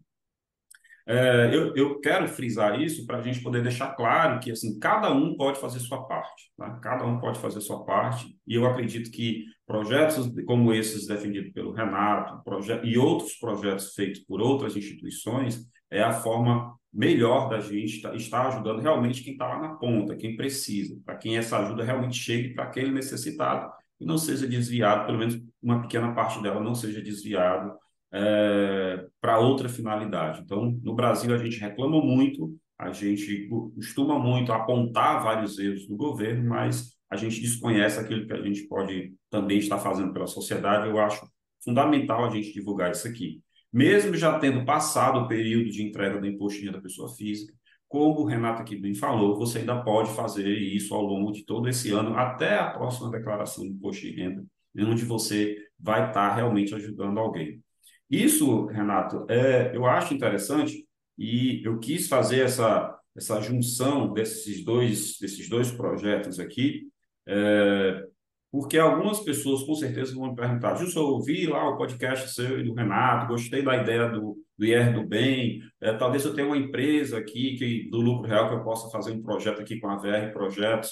É, 1.05 1.55
eu, 1.55 1.73
eu 1.75 1.99
quero 2.01 2.27
frisar 2.27 2.81
isso 2.81 3.05
para 3.05 3.17
a 3.17 3.21
gente 3.21 3.41
poder 3.41 3.61
deixar 3.61 3.93
claro 3.93 4.39
que 4.39 4.51
assim 4.51 4.79
cada 4.79 5.13
um 5.13 5.35
pode 5.35 5.59
fazer 5.59 5.79
sua 5.79 6.05
parte, 6.05 6.51
tá? 6.57 6.71
cada 6.79 7.05
um 7.05 7.19
pode 7.19 7.39
fazer 7.39 7.59
sua 7.61 7.83
parte, 7.83 8.37
e 8.47 8.55
eu 8.55 8.65
acredito 8.65 9.11
que 9.11 9.45
projetos 9.65 10.29
como 10.45 10.73
esses 10.73 11.07
defendidos 11.07 11.51
pelo 11.51 11.71
Renato 11.71 12.41
e 12.83 12.97
outros 12.97 13.33
projetos 13.35 13.93
feitos 13.93 14.21
por 14.21 14.41
outras 14.41 14.75
instituições 14.75 15.65
é 15.93 16.01
a 16.01 16.11
forma 16.11 16.73
melhor 16.91 17.49
da 17.49 17.59
gente 17.59 18.01
tá, 18.01 18.15
estar 18.15 18.47
ajudando 18.47 18.81
realmente 18.81 19.23
quem 19.23 19.33
está 19.33 19.47
lá 19.47 19.59
na 19.59 19.75
ponta, 19.75 20.15
quem 20.15 20.35
precisa, 20.35 20.99
para 21.05 21.15
quem 21.17 21.37
essa 21.37 21.57
ajuda 21.59 21.83
realmente 21.83 22.17
chegue 22.17 22.53
para 22.53 22.65
aquele 22.65 22.91
necessitado 22.91 23.71
e 23.99 24.05
não 24.05 24.17
seja 24.17 24.47
desviado, 24.47 25.05
pelo 25.05 25.17
menos 25.17 25.39
uma 25.61 25.81
pequena 25.81 26.13
parte 26.13 26.41
dela 26.41 26.59
não 26.59 26.75
seja 26.75 27.01
desviado 27.01 27.73
é, 28.11 29.05
para 29.19 29.39
outra 29.39 29.67
finalidade. 29.67 30.41
Então, 30.41 30.77
no 30.83 30.93
Brasil, 30.93 31.33
a 31.33 31.37
gente 31.37 31.59
reclama 31.59 31.99
muito, 32.01 32.55
a 32.77 32.91
gente 32.91 33.47
costuma 33.75 34.19
muito 34.19 34.51
apontar 34.51 35.23
vários 35.23 35.57
erros 35.57 35.87
do 35.87 35.95
governo, 35.95 36.47
mas 36.47 36.93
a 37.09 37.15
gente 37.15 37.41
desconhece 37.41 37.99
aquilo 37.99 38.25
que 38.25 38.33
a 38.33 38.41
gente 38.41 38.63
pode 38.67 39.13
também 39.29 39.57
estar 39.59 39.79
fazendo 39.79 40.13
pela 40.13 40.27
sociedade. 40.27 40.89
Eu 40.89 40.99
acho 40.99 41.25
fundamental 41.63 42.25
a 42.25 42.29
gente 42.29 42.53
divulgar 42.53 42.91
isso 42.91 43.07
aqui. 43.07 43.41
Mesmo 43.73 44.15
já 44.15 44.37
tendo 44.37 44.63
passado 44.63 45.19
o 45.21 45.27
período 45.27 45.71
de 45.71 45.83
entrega 45.83 46.19
do 46.19 46.27
imposto 46.27 46.59
de 46.59 46.65
renda 46.65 46.77
da 46.77 46.83
pessoa 46.83 47.09
física, 47.09 47.53
como 47.87 48.21
o 48.21 48.25
Renato 48.25 48.61
aqui 48.61 48.75
bem 48.75 48.93
falou, 48.95 49.35
você 49.37 49.59
ainda 49.59 49.83
pode 49.83 50.15
fazer 50.15 50.47
isso 50.47 50.93
ao 50.93 51.01
longo 51.01 51.31
de 51.31 51.43
todo 51.45 51.67
esse 51.67 51.91
ano, 51.91 52.15
até 52.15 52.55
a 52.55 52.69
próxima 52.69 53.11
declaração 53.11 53.63
do 53.63 53.71
imposto 53.71 54.01
de 54.01 54.11
renda, 54.11 54.45
onde 54.79 55.05
você 55.05 55.57
vai 55.79 56.07
estar 56.07 56.35
realmente 56.35 56.73
ajudando 56.73 57.19
alguém. 57.19 57.61
Isso, 58.09 58.65
Renato, 58.67 59.25
é, 59.29 59.75
eu 59.75 59.85
acho 59.85 60.13
interessante 60.13 60.87
e 61.17 61.61
eu 61.65 61.79
quis 61.79 62.07
fazer 62.07 62.41
essa, 62.41 62.95
essa 63.15 63.41
junção 63.41 64.13
desses 64.13 64.63
dois, 64.63 65.17
desses 65.19 65.49
dois 65.49 65.71
projetos 65.71 66.39
aqui, 66.39 66.87
é, 67.27 68.05
porque 68.53 68.77
algumas 68.77 69.19
pessoas 69.19 69.63
com 69.63 69.73
certeza 69.73 70.13
vão 70.13 70.29
me 70.29 70.35
perguntar, 70.35 70.75
Gilson, 70.75 70.99
eu 70.99 71.07
ouvi 71.07 71.47
lá 71.47 71.69
o 71.69 71.75
podcast 71.75 72.35
seu 72.35 72.59
e 72.59 72.63
do 72.63 72.75
Renato, 72.75 73.25
gostei 73.25 73.63
da 73.63 73.75
ideia 73.75 74.07
do, 74.07 74.37
do 74.55 74.63
IR 74.63 74.93
do 74.93 75.07
Bem, 75.07 75.59
é, 75.81 75.91
talvez 75.93 76.23
eu 76.23 76.35
tenha 76.35 76.45
uma 76.45 76.55
empresa 76.55 77.17
aqui 77.17 77.55
que, 77.57 77.89
do 77.89 77.99
lucro 77.99 78.29
real 78.29 78.49
que 78.49 78.53
eu 78.53 78.63
possa 78.63 78.91
fazer 78.91 79.11
um 79.11 79.23
projeto 79.23 79.59
aqui 79.59 79.79
com 79.79 79.89
a 79.89 79.95
VR 79.95 80.31
Projetos. 80.31 80.91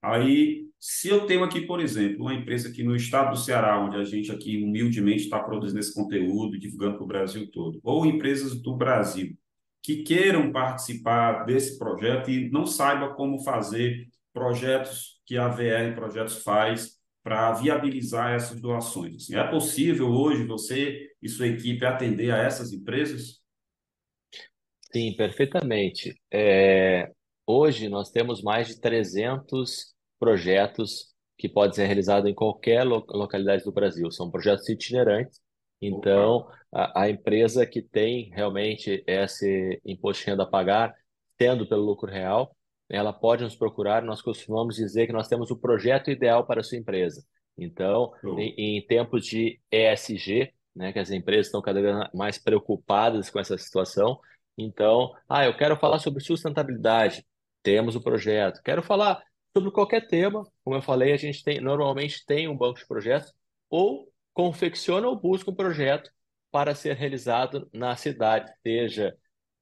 Aí, 0.00 0.66
se 0.78 1.08
eu 1.08 1.26
tenho 1.26 1.42
aqui, 1.42 1.62
por 1.62 1.80
exemplo, 1.80 2.20
uma 2.26 2.32
empresa 2.32 2.68
aqui 2.68 2.84
no 2.84 2.94
estado 2.94 3.30
do 3.30 3.36
Ceará, 3.36 3.80
onde 3.80 3.96
a 3.96 4.04
gente 4.04 4.30
aqui 4.30 4.62
humildemente 4.62 5.24
está 5.24 5.40
produzindo 5.40 5.80
esse 5.80 5.92
conteúdo, 5.92 6.60
divulgando 6.60 6.94
para 6.94 7.04
o 7.04 7.08
Brasil 7.08 7.50
todo, 7.50 7.80
ou 7.82 8.06
empresas 8.06 8.54
do 8.62 8.76
Brasil 8.76 9.36
que 9.82 10.04
queiram 10.04 10.52
participar 10.52 11.42
desse 11.44 11.76
projeto 11.76 12.30
e 12.30 12.48
não 12.50 12.66
saiba 12.66 13.14
como 13.14 13.42
fazer 13.42 14.06
projetos 14.32 15.20
que 15.26 15.36
a 15.36 15.48
VR 15.48 15.92
Projetos 15.96 16.44
faz 16.44 16.99
para 17.30 17.52
viabilizar 17.52 18.32
essas 18.32 18.60
doações. 18.60 19.14
Assim, 19.14 19.36
é 19.36 19.48
possível 19.48 20.08
hoje 20.08 20.44
você 20.44 21.08
e 21.22 21.28
sua 21.28 21.46
equipe 21.46 21.84
atender 21.84 22.32
a 22.32 22.38
essas 22.38 22.72
empresas? 22.72 23.40
Sim, 24.92 25.14
perfeitamente. 25.14 26.20
É, 26.28 27.12
Hoje 27.52 27.88
nós 27.88 28.12
temos 28.12 28.42
mais 28.42 28.68
de 28.68 28.80
300 28.80 29.92
projetos 30.20 31.12
que 31.36 31.48
podem 31.48 31.74
ser 31.74 31.86
realizados 31.86 32.30
em 32.30 32.34
qualquer 32.34 32.84
localidade 32.84 33.64
do 33.64 33.72
Brasil. 33.72 34.08
São 34.12 34.30
projetos 34.30 34.68
itinerantes. 34.68 35.40
Então, 35.82 36.46
a, 36.72 37.02
a, 37.02 37.10
empresa 37.10 37.66
que 37.66 37.82
tem 37.82 38.30
realmente 38.32 39.02
esse 39.04 39.80
imposto 39.84 40.22
de 40.22 40.30
renda 40.30 40.44
a 40.44 40.46
pagar, 40.46 40.94
tendo 41.36 41.68
pelo 41.68 41.82
lucro 41.84 42.08
real, 42.08 42.54
ela 42.90 43.12
pode 43.12 43.44
nos 43.44 43.56
procurar. 43.56 44.02
Nós 44.02 44.20
costumamos 44.20 44.76
dizer 44.76 45.06
que 45.06 45.12
nós 45.12 45.28
temos 45.28 45.50
o 45.50 45.56
projeto 45.56 46.10
ideal 46.10 46.46
para 46.46 46.60
a 46.60 46.64
sua 46.64 46.78
empresa. 46.78 47.24
Então, 47.56 48.12
em, 48.38 48.78
em 48.78 48.86
tempos 48.86 49.26
de 49.26 49.60
ESG, 49.70 50.52
né, 50.74 50.92
que 50.92 50.98
as 50.98 51.10
empresas 51.10 51.46
estão 51.46 51.62
cada 51.62 51.80
vez 51.80 51.96
mais 52.14 52.38
preocupadas 52.38 53.30
com 53.30 53.38
essa 53.38 53.56
situação, 53.58 54.18
então, 54.56 55.12
ah, 55.28 55.44
eu 55.44 55.56
quero 55.56 55.76
falar 55.76 55.98
sobre 55.98 56.22
sustentabilidade 56.22 57.24
temos 57.62 57.96
o 57.96 58.00
projeto. 58.00 58.62
Quero 58.62 58.82
falar 58.82 59.22
sobre 59.56 59.70
qualquer 59.70 60.06
tema, 60.06 60.44
como 60.64 60.76
eu 60.76 60.82
falei, 60.82 61.12
a 61.12 61.16
gente 61.16 61.42
tem 61.42 61.60
normalmente 61.60 62.24
tem 62.24 62.48
um 62.48 62.56
banco 62.56 62.78
de 62.78 62.86
projetos 62.86 63.32
ou 63.68 64.12
confecciona 64.32 65.08
ou 65.08 65.16
busca 65.16 65.50
um 65.50 65.54
projeto 65.54 66.10
para 66.50 66.74
ser 66.74 66.96
realizado 66.96 67.68
na 67.72 67.96
cidade, 67.96 68.52
seja 68.62 69.16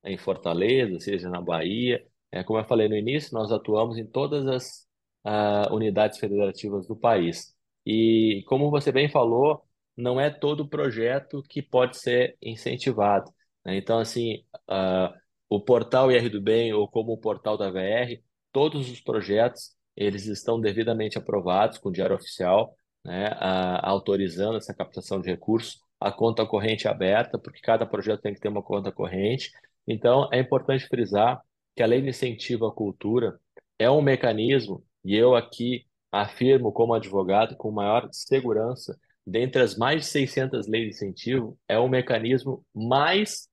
em 0.04 0.16
Fortaleza, 0.16 1.00
seja 1.00 1.28
na 1.28 1.40
Bahia. 1.40 2.04
É, 2.30 2.44
como 2.44 2.58
eu 2.58 2.64
falei 2.64 2.88
no 2.88 2.96
início, 2.96 3.34
nós 3.34 3.50
atuamos 3.50 3.96
em 3.98 4.06
todas 4.06 4.46
as 4.46 4.86
uh, 5.24 5.74
unidades 5.74 6.18
federativas 6.18 6.86
do 6.86 6.96
país. 6.96 7.54
E 7.86 8.44
como 8.46 8.70
você 8.70 8.92
bem 8.92 9.08
falou, 9.08 9.64
não 9.96 10.20
é 10.20 10.30
todo 10.30 10.68
projeto 10.68 11.42
que 11.48 11.62
pode 11.62 11.98
ser 11.98 12.36
incentivado. 12.42 13.32
Né? 13.64 13.76
Então, 13.76 13.98
assim, 13.98 14.44
uh, 14.70 15.12
o 15.48 15.60
portal 15.60 16.12
IR 16.12 16.30
do 16.30 16.40
Bem 16.40 16.72
ou 16.72 16.86
como 16.88 17.12
o 17.12 17.18
portal 17.18 17.56
da 17.56 17.70
VR, 17.70 18.20
todos 18.52 18.90
os 18.90 19.00
projetos 19.00 19.76
eles 19.96 20.26
estão 20.26 20.60
devidamente 20.60 21.18
aprovados 21.18 21.78
com 21.78 21.88
o 21.88 21.92
Diário 21.92 22.14
Oficial, 22.14 22.76
né, 23.04 23.30
uh, 23.30 23.80
autorizando 23.82 24.56
essa 24.56 24.72
captação 24.72 25.20
de 25.20 25.28
recursos, 25.28 25.80
a 25.98 26.12
conta 26.12 26.46
corrente 26.46 26.86
aberta, 26.86 27.36
porque 27.36 27.60
cada 27.60 27.84
projeto 27.84 28.20
tem 28.20 28.32
que 28.32 28.38
ter 28.40 28.48
uma 28.48 28.62
conta 28.62 28.92
corrente. 28.92 29.50
Então, 29.86 30.28
é 30.32 30.38
importante 30.38 30.86
frisar 30.86 31.42
que 31.78 31.82
a 31.84 31.86
lei 31.86 32.02
de 32.02 32.08
incentivo 32.08 32.66
à 32.66 32.74
cultura 32.74 33.38
é 33.78 33.88
um 33.88 34.02
mecanismo, 34.02 34.84
e 35.04 35.14
eu 35.14 35.36
aqui 35.36 35.86
afirmo 36.10 36.72
como 36.72 36.92
advogado 36.92 37.56
com 37.56 37.70
maior 37.70 38.08
segurança, 38.10 38.98
dentre 39.24 39.62
as 39.62 39.76
mais 39.76 40.00
de 40.00 40.06
600 40.08 40.66
leis 40.66 40.86
de 40.86 40.90
incentivo, 40.90 41.56
é 41.68 41.78
o 41.78 41.88
mecanismo 41.88 42.66
mais, 42.74 43.48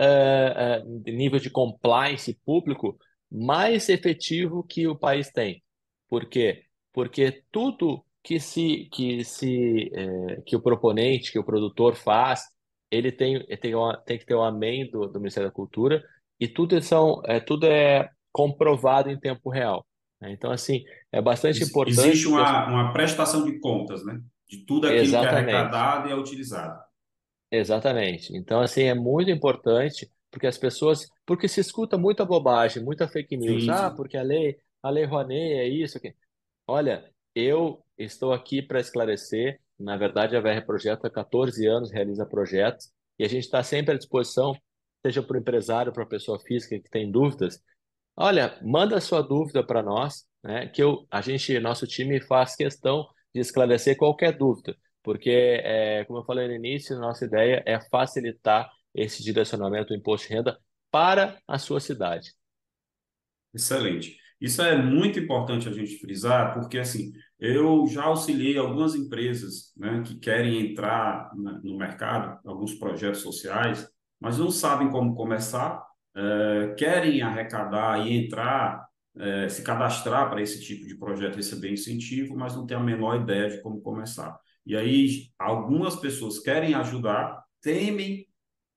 uh, 0.00 0.86
uh, 0.86 1.02
nível 1.10 1.40
de 1.40 1.50
compliance 1.50 2.32
público, 2.46 2.96
mais 3.28 3.88
efetivo 3.88 4.62
que 4.62 4.86
o 4.86 4.96
país 4.96 5.28
tem. 5.32 5.60
Por 6.08 6.26
quê? 6.26 6.62
Porque 6.92 7.42
tudo 7.50 8.04
que 8.22 8.38
se 8.38 8.88
que 8.92 9.24
se 9.24 9.90
é, 9.92 10.42
que 10.42 10.54
o 10.54 10.62
proponente, 10.62 11.32
que 11.32 11.40
o 11.40 11.44
produtor 11.44 11.96
faz, 11.96 12.44
ele 12.88 13.10
tem 13.10 13.44
tem, 13.60 13.74
uma, 13.74 13.96
tem 13.96 14.16
que 14.16 14.24
ter 14.26 14.34
o 14.34 14.38
um 14.38 14.44
amém 14.44 14.88
do, 14.88 15.08
do 15.08 15.18
Ministério 15.18 15.48
da 15.48 15.54
Cultura 15.54 16.04
e 16.44 16.48
tudo 16.48 16.80
são 16.82 17.22
é 17.24 17.40
tudo 17.40 17.66
é 17.66 18.10
comprovado 18.30 19.10
em 19.10 19.18
tempo 19.18 19.48
real. 19.48 19.86
Né? 20.20 20.32
Então 20.32 20.50
assim 20.50 20.84
é 21.10 21.22
bastante 21.22 21.64
importante. 21.64 22.00
Existe 22.00 22.28
uma, 22.28 22.68
uma 22.68 22.92
prestação 22.92 23.44
de 23.46 23.58
contas, 23.60 24.04
né? 24.04 24.20
De 24.46 24.58
tudo 24.66 24.86
aquilo 24.86 25.02
Exatamente. 25.02 25.44
que 25.46 25.50
é 25.50 25.54
arrecadado 25.54 26.08
e 26.08 26.12
é 26.12 26.14
utilizado. 26.14 26.82
Exatamente. 27.50 28.36
Então 28.36 28.60
assim 28.60 28.82
é 28.82 28.94
muito 28.94 29.30
importante 29.30 30.10
porque 30.30 30.46
as 30.46 30.58
pessoas 30.58 31.08
porque 31.24 31.48
se 31.48 31.60
escuta 31.60 31.96
muita 31.96 32.26
bobagem, 32.26 32.84
muita 32.84 33.08
fake 33.08 33.38
news. 33.38 33.64
Sim, 33.64 33.70
ah, 33.70 33.88
sim. 33.88 33.96
porque 33.96 34.18
a 34.18 34.22
lei 34.22 34.58
a 34.82 34.90
lei 34.90 35.06
Rouanet 35.06 35.54
é 35.54 35.66
isso 35.66 35.96
aqui. 35.96 36.14
Olha, 36.66 37.10
eu 37.34 37.82
estou 37.96 38.34
aqui 38.34 38.60
para 38.60 38.80
esclarecer. 38.80 39.58
Na 39.80 39.96
verdade, 39.96 40.36
a 40.36 40.40
VR 40.40 40.64
Projeto 40.66 41.06
há 41.06 41.10
14 41.10 41.66
anos 41.66 41.90
realiza 41.90 42.26
projetos 42.26 42.92
e 43.18 43.24
a 43.24 43.28
gente 43.28 43.44
está 43.44 43.62
sempre 43.62 43.94
à 43.94 43.96
disposição, 43.96 44.54
seja 45.04 45.22
para 45.22 45.36
o 45.36 45.40
empresário, 45.40 45.92
para 45.92 46.02
a 46.02 46.06
pessoa 46.06 46.38
física 46.40 46.78
que 46.80 46.90
tem 46.90 47.10
dúvidas. 47.10 47.62
Olha, 48.16 48.58
manda 48.62 48.96
a 48.96 49.00
sua 49.00 49.20
dúvida 49.20 49.64
para 49.64 49.82
nós, 49.82 50.24
né? 50.42 50.68
Que 50.68 50.82
eu, 50.82 51.06
a 51.10 51.20
gente, 51.20 51.58
nosso 51.60 51.86
time 51.86 52.20
faz 52.20 52.56
questão 52.56 53.06
de 53.34 53.40
esclarecer 53.40 53.96
qualquer 53.96 54.36
dúvida, 54.36 54.76
porque, 55.02 55.30
é, 55.30 56.04
como 56.04 56.20
eu 56.20 56.24
falei 56.24 56.46
no 56.46 56.54
início, 56.54 56.98
nossa 56.98 57.24
ideia 57.24 57.62
é 57.66 57.80
facilitar 57.90 58.70
esse 58.94 59.22
direcionamento 59.22 59.88
do 59.88 59.96
imposto 59.96 60.28
de 60.28 60.34
renda 60.34 60.58
para 60.90 61.38
a 61.46 61.58
sua 61.58 61.80
cidade. 61.80 62.32
Excelente. 63.52 64.16
Isso 64.40 64.62
é 64.62 64.80
muito 64.80 65.18
importante 65.18 65.68
a 65.68 65.72
gente 65.72 65.98
frisar, 65.98 66.54
porque 66.54 66.78
assim, 66.78 67.12
eu 67.38 67.86
já 67.86 68.04
auxiliei 68.04 68.56
algumas 68.56 68.94
empresas 68.94 69.72
né, 69.76 70.02
que 70.06 70.18
querem 70.18 70.70
entrar 70.70 71.30
no 71.34 71.76
mercado, 71.76 72.38
alguns 72.46 72.74
projetos 72.74 73.20
sociais, 73.20 73.88
mas 74.20 74.38
não 74.38 74.50
sabem 74.50 74.90
como 74.90 75.14
começar, 75.14 75.84
é, 76.16 76.74
querem 76.78 77.22
arrecadar 77.22 78.06
e 78.06 78.16
entrar, 78.16 78.86
é, 79.16 79.48
se 79.48 79.62
cadastrar 79.62 80.30
para 80.30 80.42
esse 80.42 80.62
tipo 80.62 80.86
de 80.86 80.96
projeto, 80.96 81.36
receber 81.36 81.72
incentivo, 81.72 82.36
mas 82.36 82.54
não 82.56 82.66
tem 82.66 82.76
a 82.76 82.80
menor 82.80 83.20
ideia 83.20 83.50
de 83.50 83.62
como 83.62 83.80
começar. 83.80 84.38
E 84.66 84.76
aí, 84.76 85.28
algumas 85.38 85.96
pessoas 85.96 86.38
querem 86.38 86.74
ajudar, 86.74 87.44
temem 87.60 88.26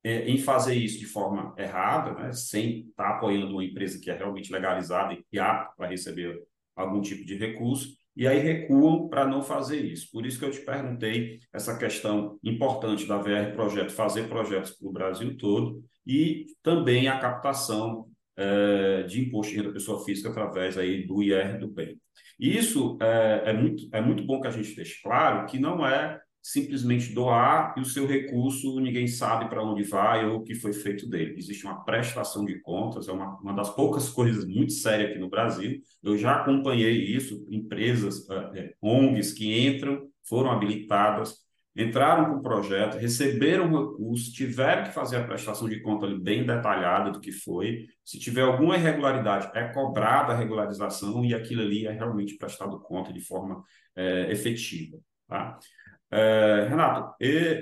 é, 0.04 0.30
em 0.30 0.38
fazer 0.38 0.76
isso 0.76 1.00
de 1.00 1.06
forma 1.06 1.54
errada, 1.58 2.14
né, 2.14 2.32
sem 2.32 2.88
estar 2.90 3.16
apoiando 3.16 3.54
uma 3.54 3.64
empresa 3.64 4.00
que 4.00 4.10
é 4.10 4.16
realmente 4.16 4.52
legalizada 4.52 5.18
e 5.32 5.40
apta 5.40 5.74
para 5.76 5.90
receber 5.90 6.42
algum 6.76 7.02
tipo 7.02 7.26
de 7.26 7.36
recurso, 7.36 7.98
e 8.18 8.28
aí 8.28 8.40
recuam 8.40 9.08
para 9.08 9.28
não 9.28 9.44
fazer 9.44 9.80
isso. 9.80 10.10
Por 10.12 10.26
isso 10.26 10.40
que 10.40 10.46
eu 10.46 10.52
te 10.52 10.62
perguntei 10.62 11.40
essa 11.54 11.78
questão 11.78 12.40
importante 12.44 13.06
da 13.06 13.18
VR 13.18 13.54
Projeto, 13.54 13.94
fazer 13.94 14.28
projetos 14.28 14.72
para 14.72 14.90
o 14.90 14.92
Brasil 14.92 15.38
todo, 15.38 15.84
e 16.06 16.48
também 16.64 17.08
a 17.08 17.20
captação 17.20 18.08
é, 18.36 19.04
de 19.04 19.22
imposto 19.22 19.52
de 19.52 19.60
renda 19.60 19.72
pessoa 19.72 20.04
física 20.04 20.30
através 20.30 20.78
aí 20.80 21.06
do 21.06 21.22
IR 21.22 21.60
do 21.60 21.68
bem. 21.68 22.00
Isso 22.40 22.98
é, 23.02 23.44
é, 23.46 23.54
muito, 23.54 23.88
é 23.92 24.02
muito 24.02 24.24
bom 24.24 24.42
que 24.42 24.48
a 24.48 24.52
gente 24.52 24.76
deixe 24.76 25.02
claro 25.02 25.46
que 25.46 25.60
não 25.60 25.86
é 25.86 26.20
simplesmente 26.48 27.14
doar 27.14 27.74
e 27.76 27.82
o 27.82 27.86
seu 27.86 28.08
recurso 28.08 28.80
ninguém 28.80 29.06
sabe 29.06 29.50
para 29.50 29.62
onde 29.62 29.84
vai 29.84 30.26
ou 30.26 30.38
o 30.38 30.44
que 30.44 30.56
foi 30.56 30.72
feito 30.72 31.06
dele. 31.06 31.36
Existe 31.38 31.66
uma 31.66 31.84
prestação 31.84 32.46
de 32.46 32.58
contas, 32.62 33.10
é 33.10 33.12
uma, 33.12 33.38
uma 33.42 33.54
das 33.54 33.70
poucas 33.76 34.08
coisas 34.08 34.46
muito 34.46 34.72
sérias 34.72 35.10
aqui 35.10 35.20
no 35.20 35.30
Brasil. 35.30 35.82
Eu 36.02 36.18
já 36.18 36.38
acompanhei 36.38 37.14
isso, 37.14 37.46
empresas, 37.50 38.26
é, 38.56 38.74
ONGs 38.82 39.34
que 39.34 39.68
entram, 39.68 40.08
foram 40.24 40.50
habilitadas, 40.50 41.36
entraram 41.76 42.32
com 42.32 42.38
o 42.38 42.42
projeto, 42.42 42.98
receberam 42.98 43.66
recurso, 43.66 44.32
tiveram 44.32 44.86
que 44.86 44.94
fazer 44.94 45.18
a 45.18 45.28
prestação 45.28 45.68
de 45.68 45.82
conta 45.82 46.08
bem 46.18 46.46
detalhada 46.46 47.12
do 47.12 47.20
que 47.20 47.34
foi. 47.34 47.88
Se 48.06 48.18
tiver 48.18 48.44
alguma 48.44 48.78
irregularidade, 48.78 49.52
é 49.54 49.68
cobrada 49.74 50.32
a 50.32 50.38
regularização 50.38 51.26
e 51.26 51.34
aquilo 51.34 51.62
ali 51.62 51.86
é 51.86 51.92
realmente 51.92 52.38
prestado 52.38 52.80
conta 52.80 53.12
de 53.12 53.20
forma 53.20 53.62
é, 53.94 54.32
efetiva. 54.32 54.98
Tá? 55.28 55.60
É, 56.10 56.68
Renato, 56.70 57.16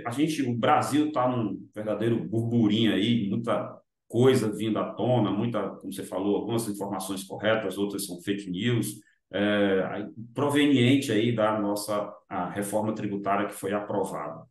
a 0.05 0.12
gente, 0.12 0.43
o 0.43 0.55
Brasil 0.55 1.08
está 1.08 1.27
num 1.27 1.67
verdadeiro 1.73 2.23
burburinho 2.23 2.93
aí, 2.93 3.27
muita 3.29 3.75
coisa 4.08 4.51
vindo 4.55 4.77
à 4.77 4.93
tona, 4.93 5.31
muita, 5.31 5.69
como 5.77 5.91
você 5.91 6.03
falou, 6.03 6.38
algumas 6.38 6.67
informações 6.67 7.23
corretas, 7.23 7.77
outras 7.77 8.05
são 8.05 8.21
fake 8.21 8.49
news, 8.49 8.99
é, 9.34 10.08
proveniente 10.34 11.12
aí 11.12 11.34
da 11.36 11.60
nossa 11.60 12.13
reforma 12.53 12.93
tributária 12.93 13.47
que 13.47 13.53
foi 13.53 13.73
aprovada. 13.73 14.45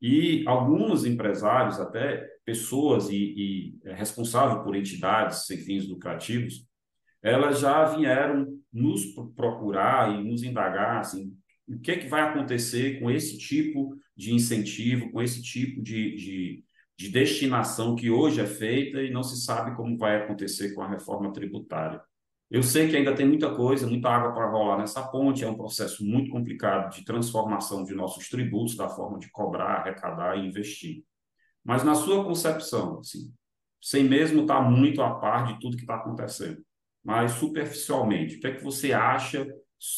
E 0.00 0.44
alguns 0.46 1.04
empresários, 1.04 1.78
até 1.78 2.26
pessoas 2.44 3.10
e, 3.10 3.74
e 3.84 3.92
responsáveis 3.92 4.62
por 4.64 4.74
entidades 4.74 5.46
sem 5.46 5.58
fins 5.58 5.86
lucrativos, 5.86 6.66
elas 7.22 7.60
já 7.60 7.84
vieram 7.84 8.46
nos 8.72 9.04
procurar 9.36 10.14
e 10.14 10.24
nos 10.24 10.42
indagar 10.42 11.00
assim, 11.00 11.36
o 11.74 11.78
que, 11.78 11.92
é 11.92 11.98
que 11.98 12.08
vai 12.08 12.22
acontecer 12.22 12.98
com 12.98 13.10
esse 13.10 13.38
tipo 13.38 13.96
de 14.16 14.34
incentivo, 14.34 15.10
com 15.10 15.22
esse 15.22 15.40
tipo 15.40 15.80
de, 15.82 16.16
de, 16.16 16.64
de 16.98 17.08
destinação 17.08 17.94
que 17.94 18.10
hoje 18.10 18.40
é 18.40 18.46
feita 18.46 19.00
e 19.02 19.10
não 19.10 19.22
se 19.22 19.40
sabe 19.44 19.76
como 19.76 19.96
vai 19.96 20.16
acontecer 20.16 20.74
com 20.74 20.82
a 20.82 20.88
reforma 20.88 21.32
tributária. 21.32 22.02
Eu 22.50 22.64
sei 22.64 22.88
que 22.88 22.96
ainda 22.96 23.14
tem 23.14 23.26
muita 23.26 23.54
coisa, 23.54 23.86
muita 23.86 24.08
água 24.08 24.34
para 24.34 24.50
rolar 24.50 24.78
nessa 24.78 25.06
ponte, 25.06 25.44
é 25.44 25.48
um 25.48 25.56
processo 25.56 26.04
muito 26.04 26.30
complicado 26.30 26.92
de 26.92 27.04
transformação 27.04 27.84
de 27.84 27.94
nossos 27.94 28.28
tributos, 28.28 28.76
da 28.76 28.88
forma 28.88 29.20
de 29.20 29.30
cobrar, 29.30 29.76
arrecadar 29.76 30.36
e 30.36 30.48
investir. 30.48 31.04
Mas 31.62 31.84
na 31.84 31.94
sua 31.94 32.24
concepção, 32.24 32.98
assim, 32.98 33.32
sem 33.80 34.02
mesmo 34.02 34.42
estar 34.42 34.60
muito 34.60 35.00
a 35.00 35.14
par 35.14 35.46
de 35.46 35.60
tudo 35.60 35.76
que 35.76 35.84
está 35.84 35.94
acontecendo, 35.94 36.60
mas 37.04 37.32
superficialmente, 37.32 38.36
o 38.36 38.40
que 38.40 38.48
é 38.48 38.54
que 38.54 38.64
você 38.64 38.92
acha 38.92 39.46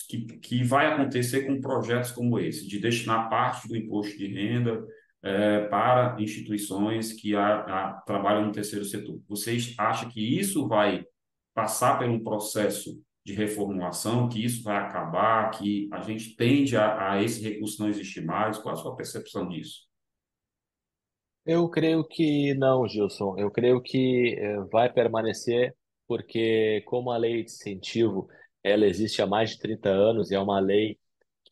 que, 0.08 0.24
que 0.38 0.62
vai 0.62 0.86
acontecer 0.86 1.46
com 1.46 1.60
projetos 1.60 2.12
como 2.12 2.38
esse, 2.38 2.66
de 2.66 2.78
destinar 2.78 3.28
parte 3.28 3.66
do 3.66 3.76
imposto 3.76 4.16
de 4.16 4.26
renda 4.26 4.86
é, 5.22 5.66
para 5.66 6.20
instituições 6.20 7.12
que 7.12 7.34
a, 7.34 7.60
a, 7.60 7.92
trabalham 8.06 8.46
no 8.46 8.52
terceiro 8.52 8.84
setor. 8.84 9.20
Vocês 9.28 9.74
acham 9.78 10.08
que 10.08 10.38
isso 10.38 10.68
vai 10.68 11.04
passar 11.54 11.98
por 11.98 12.08
um 12.08 12.22
processo 12.22 13.00
de 13.24 13.34
reformulação, 13.34 14.28
que 14.28 14.44
isso 14.44 14.62
vai 14.62 14.76
acabar, 14.76 15.50
que 15.50 15.88
a 15.92 16.00
gente 16.00 16.34
tende 16.34 16.76
a, 16.76 17.12
a 17.12 17.22
esse 17.22 17.42
recurso 17.42 17.80
não 17.80 17.88
existir 17.88 18.24
mais? 18.24 18.58
Qual 18.58 18.74
a 18.74 18.76
sua 18.76 18.96
percepção 18.96 19.48
disso? 19.48 19.86
Eu 21.44 21.68
creio 21.68 22.04
que 22.04 22.54
não, 22.54 22.86
Gilson. 22.86 23.36
Eu 23.36 23.50
creio 23.50 23.80
que 23.80 24.36
eh, 24.38 24.60
vai 24.72 24.92
permanecer, 24.92 25.74
porque 26.06 26.82
como 26.86 27.10
a 27.10 27.16
lei 27.16 27.44
de 27.44 27.50
incentivo 27.50 28.28
ela 28.62 28.86
existe 28.86 29.22
há 29.22 29.26
mais 29.26 29.50
de 29.50 29.58
30 29.58 29.88
anos 29.88 30.30
e 30.30 30.34
é 30.34 30.40
uma 30.40 30.60
lei 30.60 30.98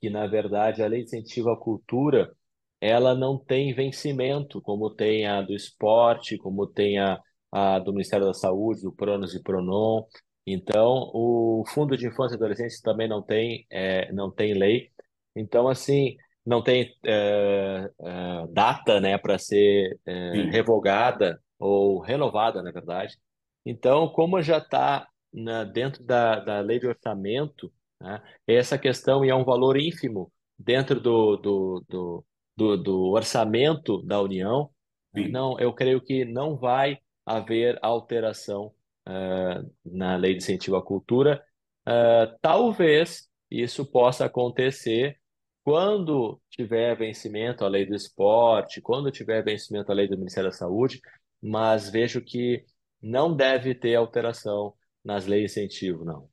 que, 0.01 0.11
na 0.11 0.27
verdade, 0.27 0.83
a 0.83 0.87
lei 0.87 1.01
de 1.01 1.07
incentivo 1.07 1.51
à 1.51 1.57
cultura, 1.59 2.35
ela 2.81 3.14
não 3.14 3.38
tem 3.38 3.75
vencimento, 3.75 4.61
como 4.62 4.90
tem 4.90 5.27
a 5.27 5.42
do 5.42 5.55
esporte, 5.55 6.38
como 6.38 6.66
tem 6.66 6.99
a, 6.99 7.20
a 7.53 7.79
do 7.79 7.92
Ministério 7.92 8.27
da 8.27 8.35
Saúde, 8.35 8.83
do 8.83 8.92
Pronos 8.92 9.35
e 9.35 9.42
Pronon. 9.42 10.05
Então, 10.46 11.11
o 11.14 11.64
Fundo 11.68 11.96
de 11.96 12.07
Infância 12.07 12.35
e 12.35 12.37
Adolescência 12.37 12.81
também 12.83 13.09
não 13.09 13.23
tem, 13.23 13.66
é, 13.70 14.11
não 14.12 14.31
tem 14.31 14.55
lei. 14.55 14.90
Então, 15.37 15.68
assim, 15.68 16.16
não 16.44 16.62
tem 16.62 16.94
é, 17.05 17.90
é, 18.01 18.46
data 18.51 19.01
né, 19.01 19.18
para 19.18 19.38
ser 19.38 19.99
é, 20.07 20.33
revogada 20.51 21.40
ou 21.59 22.01
renovada, 22.01 22.62
na 22.62 22.73
verdade. 22.73 23.16
Então, 23.64 24.09
como 24.09 24.40
já 24.42 24.59
está 24.59 25.07
na, 25.32 25.64
dentro 25.64 26.02
da, 26.02 26.40
da 26.40 26.60
lei 26.60 26.78
de 26.78 26.86
orçamento, 26.86 27.72
né, 28.00 28.22
essa 28.46 28.78
questão 28.78 29.24
e 29.24 29.30
é 29.30 29.34
um 29.34 29.44
valor 29.44 29.76
ínfimo 29.76 30.32
dentro 30.58 31.00
do, 31.00 31.36
do, 31.36 31.84
do, 31.88 32.24
do, 32.56 32.76
do 32.76 33.10
orçamento 33.10 34.02
da 34.02 34.20
União. 34.20 34.70
Sim. 35.14 35.28
Não, 35.28 35.58
eu 35.58 35.72
creio 35.72 36.00
que 36.00 36.24
não 36.24 36.56
vai 36.56 36.98
haver 37.24 37.78
alteração 37.82 38.72
uh, 39.08 39.70
na 39.84 40.16
lei 40.16 40.32
de 40.32 40.38
incentivo 40.38 40.76
à 40.76 40.82
cultura. 40.84 41.42
Uh, 41.86 42.36
talvez 42.40 43.28
isso 43.50 43.84
possa 43.84 44.26
acontecer 44.26 45.18
quando 45.64 46.40
tiver 46.50 46.96
vencimento 46.96 47.64
a 47.64 47.68
lei 47.68 47.86
do 47.86 47.94
esporte, 47.94 48.80
quando 48.80 49.10
tiver 49.10 49.42
vencimento 49.42 49.90
a 49.90 49.94
lei 49.94 50.08
do 50.08 50.16
Ministério 50.16 50.50
da 50.50 50.56
Saúde, 50.56 51.00
mas 51.42 51.90
vejo 51.90 52.22
que 52.22 52.64
não 53.00 53.34
deve 53.34 53.74
ter 53.74 53.94
alteração 53.94 54.74
nas 55.04 55.26
leis 55.26 55.52
de 55.52 55.60
incentivo, 55.60 56.04
não. 56.04 56.28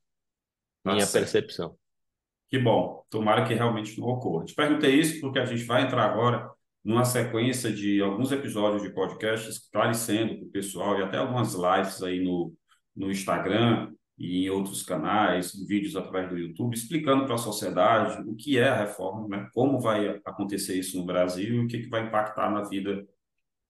Tá 0.84 0.94
Minha 0.94 1.06
certo. 1.06 1.24
percepção. 1.24 1.78
Que 2.50 2.58
bom. 2.58 3.04
Tomara 3.10 3.46
que 3.46 3.54
realmente 3.54 4.00
não 4.00 4.08
ocorra. 4.08 4.46
Te 4.46 4.56
perguntei 4.56 4.96
isso 4.96 5.20
porque 5.20 5.40
a 5.40 5.46
gente 5.46 5.64
vai 5.64 5.84
entrar 5.84 6.06
agora 6.06 6.50
numa 6.84 7.04
sequência 7.04 7.72
de 7.72 8.02
alguns 8.02 8.32
episódios 8.32 8.82
de 8.82 8.94
podcast 8.94 9.50
esclarecendo 9.50 10.38
para 10.38 10.46
o 10.46 10.52
pessoal 10.52 10.98
e 10.98 11.04
até 11.04 11.18
algumas 11.18 11.54
lives 11.54 12.02
aí 12.02 12.24
no, 12.24 12.54
no 12.96 13.12
Instagram 13.12 13.92
e 14.18 14.46
em 14.46 14.50
outros 14.50 14.84
canais, 14.84 15.54
vídeos 15.68 15.96
através 15.96 16.30
do 16.30 16.38
YouTube, 16.38 16.74
explicando 16.74 17.26
para 17.26 17.36
a 17.36 17.38
sociedade 17.38 18.28
o 18.28 18.36
que 18.36 18.58
é 18.58 18.70
a 18.70 18.78
reforma, 18.78 19.28
né? 19.28 19.50
como 19.54 19.80
vai 19.80 20.20
acontecer 20.26 20.80
isso 20.80 20.98
no 20.98 21.06
Brasil 21.06 21.56
e 21.56 21.60
o 21.60 21.68
que, 21.68 21.80
que 21.80 21.90
vai 21.90 22.08
impactar 22.08 22.50
na 22.50 22.64
vida 22.64 23.06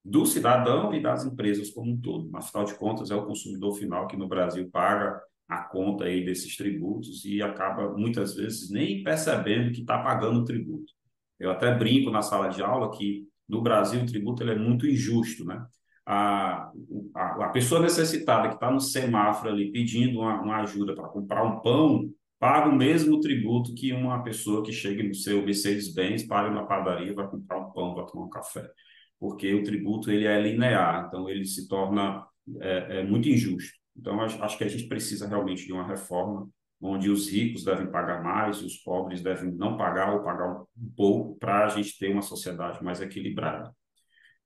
do 0.08 0.26
cidadão 0.26 0.94
e 0.94 1.02
das 1.02 1.26
empresas 1.26 1.70
como 1.70 1.92
um 1.92 2.00
todo. 2.00 2.30
Mas, 2.32 2.46
afinal 2.46 2.66
de 2.66 2.76
contas, 2.76 3.12
é 3.12 3.16
o 3.16 3.26
consumidor 3.26 3.74
final 3.74 4.08
que 4.08 4.16
no 4.16 4.28
Brasil 4.28 4.70
paga 4.72 5.22
a 5.48 5.58
conta 5.58 6.06
aí 6.06 6.24
desses 6.24 6.56
tributos 6.56 7.26
e 7.26 7.42
acaba, 7.42 7.90
muitas 7.94 8.36
vezes, 8.36 8.72
nem 8.72 9.04
percebendo 9.04 9.72
que 9.74 9.82
está 9.82 9.98
pagando 9.98 10.40
o 10.40 10.46
tributo. 10.46 10.94
Eu 11.38 11.52
até 11.52 11.74
brinco 11.76 12.10
na 12.10 12.22
sala 12.22 12.48
de 12.48 12.64
aula 12.64 12.90
que, 12.98 13.28
no 13.48 13.62
Brasil, 13.62 14.02
o 14.02 14.06
tributo 14.06 14.44
ele 14.44 14.52
é 14.52 14.58
muito 14.58 14.88
injusto, 14.88 15.44
né? 15.44 15.66
A, 16.06 16.72
a, 17.14 17.46
a 17.46 17.50
pessoa 17.50 17.82
necessitada 17.82 18.48
que 18.48 18.54
está 18.54 18.72
no 18.72 18.80
semáforo 18.80 19.50
ali 19.50 19.74
pedindo 19.74 20.20
uma, 20.20 20.42
uma 20.42 20.58
ajuda 20.62 20.96
para 20.96 21.10
comprar 21.10 21.44
um 21.44 21.60
pão, 21.60 22.10
paga 22.40 22.70
o 22.70 22.76
mesmo 22.76 23.20
tributo 23.20 23.74
que 23.74 23.92
uma 23.92 24.24
pessoa 24.24 24.64
que 24.64 24.72
chega 24.72 25.04
no 25.04 25.14
seu 25.14 25.44
Mercedes-Benz, 25.44 26.24
paga 26.26 26.50
na 26.50 26.64
padaria, 26.64 27.14
vai 27.14 27.30
comprar 27.30 27.60
um 27.60 27.72
pão, 27.74 27.94
vai 27.94 28.06
tomar 28.06 28.26
um 28.26 28.30
café 28.30 28.70
porque 29.20 29.54
o 29.54 29.64
tributo 29.64 30.12
ele 30.12 30.26
é 30.26 30.40
linear, 30.42 31.06
então 31.08 31.30
ele 31.30 31.46
se 31.46 31.68
torna 31.68 32.26
é, 32.62 33.00
é 33.00 33.04
muito 33.04 33.28
injusto. 33.28 33.78
Então, 33.96 34.22
acho 34.22 34.58
que 34.58 34.64
a 34.64 34.68
gente 34.68 34.88
precisa 34.88 35.28
realmente 35.28 35.66
de 35.66 35.74
uma 35.74 35.88
reforma 35.88 36.48
onde 36.80 37.10
os 37.10 37.28
ricos 37.28 37.64
devem 37.64 37.88
pagar 37.88 38.24
mais 38.24 38.58
e 38.58 38.66
os 38.66 38.78
pobres 38.78 39.22
devem 39.22 39.52
não 39.52 39.76
pagar 39.76 40.14
ou 40.14 40.24
pagar 40.24 40.62
um 40.62 40.90
pouco 40.96 41.36
para 41.40 41.66
a 41.66 41.70
gente 41.70 41.98
ter 41.98 42.12
uma 42.12 42.22
sociedade 42.22 42.84
mais 42.84 43.02
equilibrada. 43.02 43.74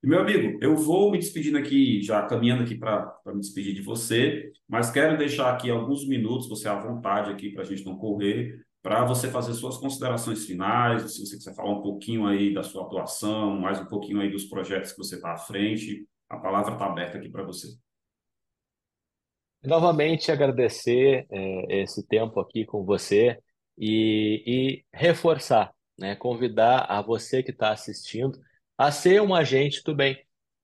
E, 0.02 0.08
meu 0.08 0.22
amigo, 0.22 0.58
eu 0.62 0.76
vou 0.76 1.12
me 1.12 1.20
despedindo 1.20 1.58
aqui, 1.58 2.02
já 2.02 2.26
caminhando 2.26 2.64
aqui 2.64 2.76
para 2.76 3.14
me 3.28 3.40
despedir 3.40 3.74
de 3.74 3.82
você, 3.82 4.52
mas 4.68 4.90
quero 4.90 5.18
deixar 5.18 5.54
aqui 5.54 5.70
alguns 5.70 6.08
minutos, 6.08 6.50
você 6.50 6.68
à 6.68 6.80
vontade 6.80 7.30
aqui 7.30 7.52
para 7.52 7.62
a 7.62 7.66
gente 7.66 7.86
não 7.86 7.98
correr, 7.98 8.66
para 8.82 9.06
você 9.06 9.30
fazer 9.30 9.54
suas 9.54 9.78
considerações 9.78 10.46
finais, 10.46 11.14
se 11.14 11.26
você 11.26 11.38
quiser 11.38 11.54
falar 11.54 11.72
um 11.72 11.82
pouquinho 11.82 12.26
aí 12.26 12.54
da 12.54 12.64
sua 12.64 12.84
atuação, 12.84 13.60
mais 13.60 13.80
um 13.80 13.86
pouquinho 13.86 14.20
aí 14.20 14.32
dos 14.32 14.46
projetos 14.46 14.92
que 14.92 14.98
você 14.98 15.16
está 15.16 15.34
à 15.34 15.38
frente, 15.38 16.08
a 16.28 16.38
palavra 16.38 16.74
está 16.74 16.86
aberta 16.86 17.18
aqui 17.18 17.30
para 17.30 17.44
você. 17.44 17.68
Novamente 19.64 20.32
agradecer 20.32 21.28
é, 21.30 21.82
esse 21.84 22.06
tempo 22.08 22.40
aqui 22.40 22.66
com 22.66 22.84
você 22.84 23.38
e, 23.78 24.44
e 24.48 24.86
reforçar, 24.92 25.72
né, 26.00 26.16
convidar 26.16 26.86
a 26.90 27.02
você 27.02 27.44
que 27.44 27.52
está 27.52 27.72
assistindo 27.72 28.40
a 28.76 28.92
ser 28.92 29.22
um 29.22 29.36
agente 29.36 29.84
do 29.84 29.96
bem, 29.96 30.18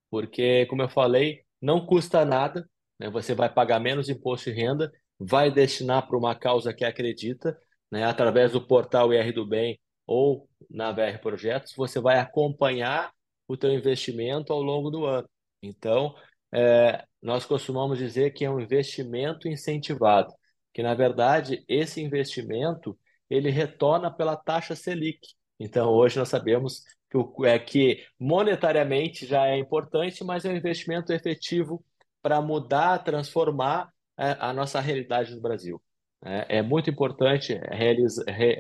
porque, 0.10 0.66
como 0.66 0.82
eu 0.82 0.90
falei, 0.90 1.42
não 1.62 1.86
custa 1.86 2.26
nada, 2.26 2.68
né, 3.00 3.12
você 3.12 3.36
vai 3.36 3.54
pagar 3.54 3.80
menos 3.80 4.10
imposto 4.10 4.50
de 4.50 4.56
renda, 4.60 4.92
vai 5.20 5.52
destinar 5.52 6.08
para 6.08 6.18
uma 6.18 6.34
causa 6.34 6.74
que 6.74 6.84
acredita 6.84 7.56
né, 7.92 8.04
através 8.04 8.52
do 8.52 8.66
portal 8.66 9.14
IR 9.14 9.34
do 9.34 9.46
Bem 9.46 9.80
ou 10.06 10.50
na 10.70 10.92
VR 10.92 11.20
Projetos, 11.22 11.74
você 11.76 12.00
vai 12.00 12.20
acompanhar 12.20 13.12
o 13.48 13.58
teu 13.58 13.72
investimento 13.72 14.54
ao 14.54 14.62
longo 14.62 14.90
do 14.90 15.06
ano. 15.06 15.30
Então, 15.62 16.16
é, 16.54 17.06
nós 17.22 17.46
costumamos 17.46 17.98
dizer 17.98 18.32
que 18.32 18.46
é 18.46 18.50
um 18.50 18.60
investimento 18.60 19.48
incentivado, 19.48 20.34
que 20.74 20.84
na 20.84 20.94
verdade 20.94 21.64
esse 21.68 22.02
investimento 22.02 22.98
ele 23.30 23.50
retorna 23.50 24.12
pela 24.12 24.36
taxa 24.36 24.76
Selic. 24.76 25.20
Então, 25.60 25.90
hoje 25.90 26.18
nós 26.20 26.30
sabemos 26.30 26.84
que, 27.10 27.18
o, 27.18 27.46
é, 27.46 27.58
que 27.60 28.06
monetariamente 28.20 29.26
já 29.26 29.48
é 29.48 29.58
importante, 29.58 30.24
mas 30.24 30.46
é 30.46 30.50
um 30.50 30.56
investimento 30.56 31.12
efetivo 31.12 31.84
para 32.22 32.42
mudar, 32.42 33.00
transformar 33.04 33.92
é, 34.18 34.38
a 34.40 34.54
nossa 34.54 34.80
realidade 34.80 35.34
no 35.36 35.42
Brasil. 35.42 35.82
É, 36.24 36.58
é 36.58 36.62
muito 36.62 36.90
importante 36.90 37.60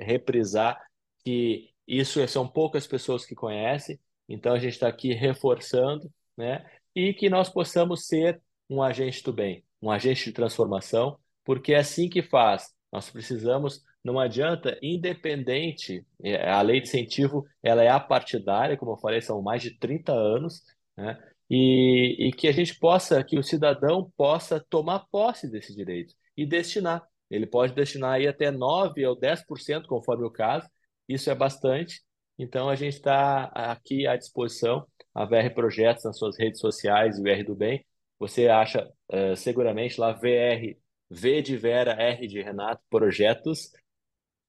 reprisar 0.02 0.80
que 1.24 1.70
isso 1.88 2.26
são 2.28 2.48
poucas 2.48 2.86
pessoas 2.86 3.26
que 3.26 3.36
conhecem, 3.36 4.00
então 4.28 4.54
a 4.54 4.60
gente 4.60 4.74
está 4.74 4.88
aqui 4.88 5.14
reforçando, 5.14 6.12
né? 6.36 6.66
E 6.96 7.14
que 7.14 7.30
nós 7.30 7.50
possamos 7.50 8.08
ser 8.08 8.42
um 8.70 8.82
agente 8.82 9.24
do 9.24 9.32
bem, 9.32 9.64
um 9.82 9.90
agente 9.90 10.26
de 10.26 10.32
transformação, 10.34 11.18
porque 11.44 11.74
é 11.74 11.78
assim 11.78 12.10
que 12.10 12.22
faz. 12.22 12.74
Nós 12.92 13.10
precisamos, 13.10 13.84
não 14.04 14.20
adianta, 14.20 14.78
independente, 14.82 16.06
é, 16.24 16.50
a 16.50 16.62
lei 16.62 16.82
de 16.82 16.88
incentivo 16.88 17.46
ela 17.64 17.84
é 17.84 17.90
apartidária, 17.90 18.78
como 18.78 18.92
eu 18.94 18.98
falei, 18.98 19.22
são 19.22 19.42
mais 19.42 19.62
de 19.62 19.78
30 19.78 20.12
anos, 20.14 20.62
né? 20.96 21.18
E, 21.50 22.28
e 22.28 22.32
que 22.34 22.48
a 22.48 22.52
gente 22.52 22.78
possa, 22.78 23.24
que 23.24 23.38
o 23.38 23.44
cidadão 23.44 24.12
possa 24.18 24.60
tomar 24.70 25.06
posse 25.10 25.50
desse 25.50 25.74
direito 25.74 26.14
e 26.36 26.46
destinar. 26.46 27.08
Ele 27.30 27.46
pode 27.46 27.74
destinar 27.74 28.14
aí 28.14 28.28
até 28.28 28.52
9% 28.52 29.08
ou 29.08 29.20
10%, 29.20 29.86
conforme 29.88 30.26
o 30.26 30.32
caso. 30.32 30.68
Isso 31.08 31.30
é 31.30 31.36
bastante. 31.36 32.02
Então, 32.38 32.70
a 32.70 32.76
gente 32.76 32.94
está 32.94 33.46
aqui 33.46 34.08
à 34.08 34.16
disposição. 34.16 34.86
A 35.14 35.26
VR 35.26 35.54
Projetos 35.54 36.04
nas 36.04 36.18
suas 36.18 36.38
redes 36.38 36.60
sociais, 36.60 37.20
VR 37.20 37.44
do 37.44 37.56
Bem. 37.56 37.84
Você 38.20 38.48
acha 38.48 38.88
uh, 39.12 39.36
seguramente 39.36 40.00
lá 40.00 40.14
VR, 40.14 40.78
V 41.10 41.42
de 41.42 41.58
Vera, 41.58 41.94
R 41.94 42.28
de 42.28 42.42
Renato, 42.42 42.84
Projetos 42.90 43.72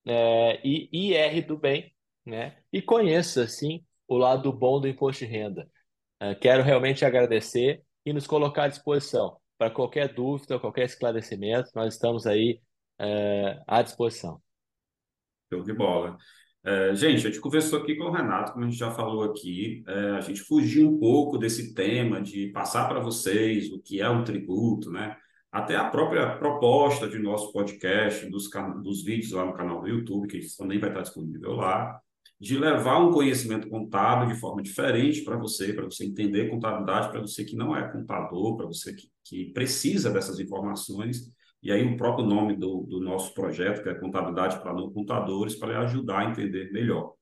é, 0.06 0.60
e 0.64 0.88
IR 0.92 1.46
do 1.46 1.56
Bem. 1.56 1.92
Né? 2.26 2.56
E 2.72 2.82
conheça, 2.82 3.46
sim, 3.48 3.84
o 4.06 4.16
lado 4.16 4.52
bom 4.52 4.80
do 4.80 4.88
imposto 4.88 5.24
de 5.24 5.30
renda. 5.30 5.70
Uh, 6.22 6.38
quero 6.38 6.62
realmente 6.62 7.04
agradecer 7.04 7.82
e 8.04 8.12
nos 8.12 8.26
colocar 8.26 8.64
à 8.64 8.68
disposição. 8.68 9.38
Para 9.56 9.70
qualquer 9.70 10.12
dúvida, 10.12 10.58
qualquer 10.58 10.84
esclarecimento, 10.84 11.70
nós 11.74 11.94
estamos 11.94 12.26
aí 12.26 12.60
é, 12.98 13.62
à 13.66 13.82
disposição. 13.82 14.40
Show 15.52 15.62
de 15.62 15.72
bola. 15.72 16.16
É, 16.64 16.94
gente, 16.94 17.26
a 17.26 17.30
gente 17.30 17.40
conversou 17.40 17.78
aqui 17.78 17.94
com 17.94 18.04
o 18.04 18.10
Renato, 18.10 18.52
como 18.52 18.64
a 18.64 18.68
gente 18.68 18.78
já 18.78 18.90
falou 18.90 19.22
aqui, 19.22 19.82
é, 19.86 20.10
a 20.10 20.20
gente 20.20 20.42
fugiu 20.42 20.90
um 20.90 20.98
pouco 20.98 21.38
desse 21.38 21.72
tema 21.72 22.20
de 22.20 22.48
passar 22.48 22.88
para 22.88 23.00
vocês 23.00 23.72
o 23.72 23.80
que 23.80 24.00
é 24.00 24.10
um 24.10 24.24
tributo, 24.24 24.90
né? 24.90 25.16
Até 25.50 25.76
a 25.76 25.88
própria 25.88 26.36
proposta 26.36 27.08
de 27.08 27.18
nosso 27.18 27.52
podcast, 27.52 28.28
dos, 28.28 28.50
dos 28.82 29.02
vídeos 29.02 29.32
lá 29.32 29.46
no 29.46 29.54
canal 29.54 29.80
do 29.80 29.88
YouTube, 29.88 30.28
que 30.28 30.40
também 30.56 30.78
vai 30.78 30.90
estar 30.90 31.00
disponível 31.02 31.52
lá, 31.52 31.98
de 32.40 32.58
levar 32.58 32.98
um 32.98 33.12
conhecimento 33.12 33.68
contábil 33.68 34.28
de 34.28 34.38
forma 34.38 34.62
diferente 34.62 35.22
para 35.22 35.36
você, 35.36 35.72
para 35.72 35.84
você 35.84 36.04
entender 36.04 36.50
contabilidade, 36.50 37.10
para 37.10 37.20
você 37.20 37.44
que 37.44 37.56
não 37.56 37.74
é 37.74 37.90
contador, 37.90 38.56
para 38.56 38.66
você 38.66 38.94
que, 38.94 39.08
que 39.24 39.46
precisa 39.52 40.10
dessas 40.10 40.38
informações 40.38 41.32
e 41.62 41.72
aí 41.72 41.84
o 41.84 41.96
próprio 41.96 42.24
nome 42.26 42.56
do, 42.56 42.82
do 42.82 43.00
nosso 43.00 43.34
projeto, 43.34 43.82
que 43.82 43.88
é 43.88 43.94
Contabilidade 43.94 44.60
para 44.60 44.72
Não 44.72 44.90
Contadores, 44.90 45.56
para 45.56 45.80
ajudar 45.82 46.20
a 46.20 46.30
entender 46.30 46.72
melhor. 46.72 47.12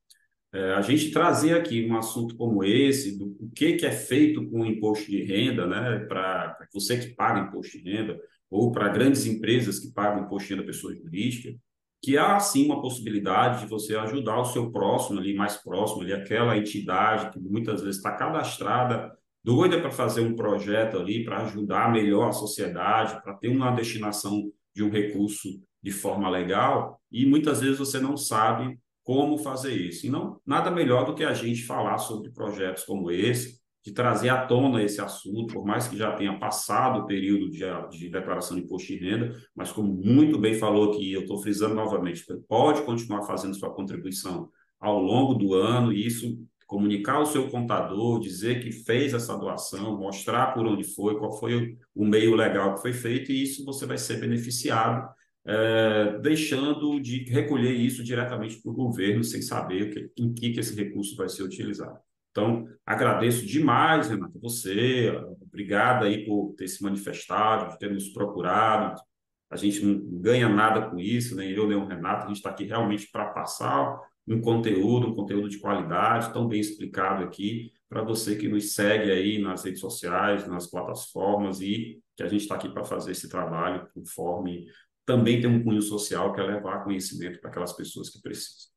É, 0.53 0.75
a 0.75 0.81
gente 0.81 1.11
trazer 1.11 1.55
aqui 1.55 1.87
um 1.87 1.97
assunto 1.97 2.37
como 2.37 2.63
esse, 2.65 3.19
do 3.19 3.37
o 3.41 3.51
que, 3.55 3.75
que 3.75 3.87
é 3.87 3.93
feito 3.93 4.49
com 4.49 4.61
o 4.61 4.67
imposto 4.67 5.11
de 5.11 5.23
renda, 5.23 5.67
né, 5.67 6.01
para 6.07 6.57
você 6.73 6.99
que 6.99 7.15
paga 7.15 7.41
imposto 7.41 7.79
de 7.79 7.91
renda, 7.91 8.19
ou 8.51 8.71
para 8.73 8.89
grandes 8.89 9.27
empresas 9.27 9.79
que 9.79 9.93
pagam 9.93 10.25
imposto 10.25 10.49
de 10.49 10.55
renda 10.55 10.67
pessoa 10.67 10.95
jurídica, 10.95 11.55
que 12.03 12.17
há 12.17 12.39
sim 12.39 12.67
uma 12.67 12.81
possibilidade 12.81 13.63
de 13.63 13.67
você 13.67 13.97
ajudar 13.97 14.39
o 14.39 14.45
seu 14.45 14.71
próximo 14.71 15.19
ali, 15.19 15.35
mais 15.35 15.57
próximo 15.57 16.03
ali, 16.03 16.13
aquela 16.13 16.57
entidade 16.57 17.31
que 17.33 17.41
muitas 17.41 17.81
vezes 17.81 17.97
está 17.97 18.13
cadastrada 18.13 19.13
doida 19.47 19.81
para 19.81 19.93
fazer 19.93 20.23
um 20.23 20.35
projeto 20.35 20.99
ali 20.99 21.25
para 21.25 21.45
ajudar 21.45 21.93
melhor 21.93 22.31
a 22.31 22.33
sociedade, 22.33 23.23
para 23.23 23.33
ter 23.33 23.47
uma 23.47 23.71
destinação 23.71 24.51
de 24.75 24.83
um 24.83 24.91
recurso 24.91 25.49
de 25.81 25.93
forma 25.93 26.29
legal, 26.29 27.01
e 27.13 27.25
muitas 27.25 27.61
vezes 27.61 27.79
você 27.79 28.01
não 28.01 28.17
sabe 28.17 28.77
como 29.05 29.39
fazer 29.39 29.73
isso. 29.73 30.05
E 30.05 30.11
não 30.11 30.41
nada 30.45 30.69
melhor 30.69 31.07
do 31.07 31.15
que 31.15 31.23
a 31.23 31.33
gente 31.33 31.63
falar 31.63 31.99
sobre 31.99 32.33
projetos 32.33 32.83
como 32.83 33.09
esse, 33.09 33.61
de 33.85 33.93
trazer 33.93 34.31
à 34.31 34.45
tona 34.45 34.83
esse 34.83 35.01
assunto, 35.01 35.55
por 35.55 35.65
mais 35.65 35.87
que 35.87 35.97
já 35.97 36.11
tenha 36.17 36.37
passado 36.41 37.03
o 37.03 37.07
período 37.07 37.49
de, 37.49 37.61
de 37.97 38.09
declaração 38.11 38.57
de 38.57 38.65
imposto 38.65 38.89
de 38.89 38.99
renda, 38.99 39.33
mas 39.55 39.71
como 39.71 39.95
muito 39.95 40.41
bem 40.41 40.55
falou 40.55 40.91
aqui, 40.91 41.13
eu 41.13 41.21
estou 41.21 41.39
frisando 41.41 41.77
novamente, 41.77 42.25
pode 42.49 42.83
continuar 42.83 43.23
fazendo 43.23 43.55
sua 43.55 43.73
contribuição 43.73 44.49
ao 44.81 45.01
longo 45.01 45.35
do 45.35 45.55
ano, 45.55 45.93
e 45.93 46.05
isso 46.05 46.37
comunicar 46.67 47.15
ao 47.17 47.27
seu 47.27 47.49
contador, 47.49 48.21
dizer 48.21 48.61
que 48.61 48.73
fez 48.73 49.15
essa 49.15 49.37
doação, 49.39 49.97
mostrar 49.97 50.53
por 50.53 50.67
onde 50.67 50.85
foi, 50.85 51.17
qual 51.19 51.39
foi 51.39 51.79
o 51.95 52.05
meio 52.05 52.35
legal 52.35 52.75
que 52.75 52.83
foi 52.83 52.93
feito, 52.93 53.31
e 53.31 53.43
isso 53.43 53.65
você 53.65 53.87
vai 53.87 53.97
ser 53.97 54.19
beneficiado, 54.21 55.09
é, 55.47 56.19
deixando 56.19 57.01
de 57.01 57.25
recolher 57.31 57.73
isso 57.73 58.03
diretamente 58.03 58.61
para 58.61 58.73
o 58.73 58.75
governo, 58.75 59.23
sem 59.23 59.41
saber 59.41 59.91
que, 59.91 60.23
em 60.23 60.35
que, 60.35 60.51
que 60.51 60.61
esse 60.61 60.75
recurso 60.75 61.15
vai 61.17 61.29
ser 61.29 61.45
utilizado. 61.45 61.99
Então, 62.33 62.69
agradeço 62.85 63.47
demais, 63.47 64.11
Renato, 64.11 64.39
você, 64.41 65.11
obrigado 65.41 66.05
aí 66.05 66.27
por 66.27 66.53
ter 66.55 66.69
se 66.69 66.83
manifestado, 66.83 67.71
por 67.71 67.79
ter 67.79 67.91
nos 67.91 68.09
procurado, 68.09 69.01
a 69.49 69.57
gente 69.57 69.85
não 69.85 70.21
ganha 70.21 70.49
nada 70.49 70.91
com 70.91 70.99
isso, 70.99 71.37
nem 71.37 71.53
eu, 71.53 71.69
nem 71.69 71.77
o 71.77 71.87
Renato, 71.87 72.25
a 72.25 72.27
gente 72.27 72.39
está 72.39 72.51
aqui 72.51 72.65
realmente 72.65 73.09
para 73.11 73.27
passar 73.27 73.99
um 74.29 74.41
conteúdo, 74.41 75.09
um 75.09 75.15
conteúdo 75.15 75.49
de 75.49 75.59
qualidade, 75.59 76.33
tão 76.33 76.49
bem 76.49 76.61
explicado 76.61 77.23
aqui, 77.23 77.73
para 77.89 78.03
você 78.03 78.37
que 78.37 78.49
nos 78.49 78.75
segue 78.75 79.11
aí 79.11 79.39
nas 79.39 79.65
redes 79.65 79.81
sociais, 79.81 80.47
nas 80.49 80.67
plataformas, 80.67 81.61
e 81.61 82.01
que 82.17 82.23
a 82.23 82.29
gente 82.29 82.43
está 82.43 82.57
aqui 82.57 82.69
para 82.69 82.85
fazer 82.85 83.13
esse 83.13 83.29
trabalho 83.29 83.89
conforme 83.95 84.67
também 85.05 85.41
tem 85.41 85.49
um 85.49 85.63
cunho 85.63 85.81
social 85.81 86.33
que 86.33 86.41
é 86.41 86.45
levar 86.45 86.83
conhecimento 86.83 87.41
para 87.41 87.49
aquelas 87.49 87.73
pessoas 87.73 88.11
que 88.11 88.21
precisam. 88.21 88.71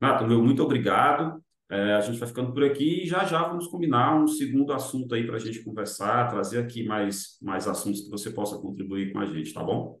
Nato, 0.00 0.26
meu 0.26 0.42
muito 0.42 0.62
obrigado. 0.62 1.42
É, 1.68 1.94
a 1.94 2.00
gente 2.00 2.18
vai 2.18 2.28
ficando 2.28 2.52
por 2.52 2.62
aqui 2.62 3.02
e 3.02 3.06
já 3.06 3.24
já 3.24 3.42
vamos 3.48 3.66
combinar 3.66 4.14
um 4.22 4.26
segundo 4.28 4.72
assunto 4.72 5.14
aí 5.14 5.26
para 5.26 5.36
a 5.36 5.38
gente 5.38 5.64
conversar, 5.64 6.28
trazer 6.28 6.58
aqui 6.58 6.84
mais, 6.84 7.38
mais 7.40 7.66
assuntos 7.66 8.02
que 8.02 8.10
você 8.10 8.30
possa 8.30 8.58
contribuir 8.58 9.12
com 9.12 9.18
a 9.18 9.24
gente, 9.24 9.54
tá 9.54 9.62
bom? 9.62 9.98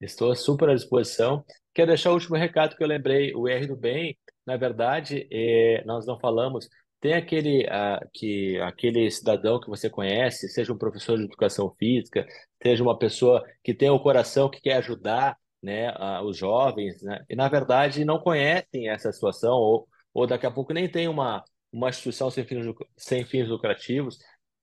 Estou 0.00 0.34
super 0.34 0.70
à 0.70 0.74
disposição. 0.74 1.44
Quero 1.74 1.88
deixar 1.88 2.10
o 2.10 2.14
último 2.14 2.36
recado 2.36 2.76
que 2.76 2.82
eu 2.82 2.88
lembrei, 2.88 3.34
o 3.34 3.46
R 3.46 3.66
do 3.66 3.76
Bem, 3.76 4.18
na 4.46 4.56
verdade, 4.56 5.28
é, 5.30 5.84
nós 5.84 6.06
não 6.06 6.18
falamos, 6.18 6.68
tem 7.00 7.14
aquele, 7.14 7.66
que, 8.12 8.58
aquele 8.60 9.10
cidadão 9.10 9.60
que 9.60 9.68
você 9.68 9.88
conhece, 9.88 10.48
seja 10.48 10.72
um 10.72 10.78
professor 10.78 11.16
de 11.16 11.24
educação 11.24 11.74
física, 11.78 12.26
seja 12.62 12.82
uma 12.82 12.98
pessoa 12.98 13.44
que 13.62 13.72
tem 13.72 13.88
o 13.90 14.00
coração 14.00 14.50
que 14.50 14.60
quer 14.60 14.76
ajudar 14.78 15.36
né, 15.62 15.92
os 16.22 16.36
jovens, 16.36 17.02
né, 17.02 17.24
e 17.28 17.36
na 17.36 17.48
verdade 17.48 18.04
não 18.04 18.18
conhecem 18.18 18.88
essa 18.88 19.12
situação, 19.12 19.54
ou, 19.54 19.88
ou 20.12 20.26
daqui 20.26 20.46
a 20.46 20.50
pouco 20.50 20.72
nem 20.72 20.88
tem 20.90 21.08
uma, 21.08 21.44
uma 21.72 21.88
instituição 21.88 22.30
sem 22.30 22.44
fins, 22.44 22.66
sem 22.96 23.24
fins 23.24 23.48
lucrativos, 23.48 24.18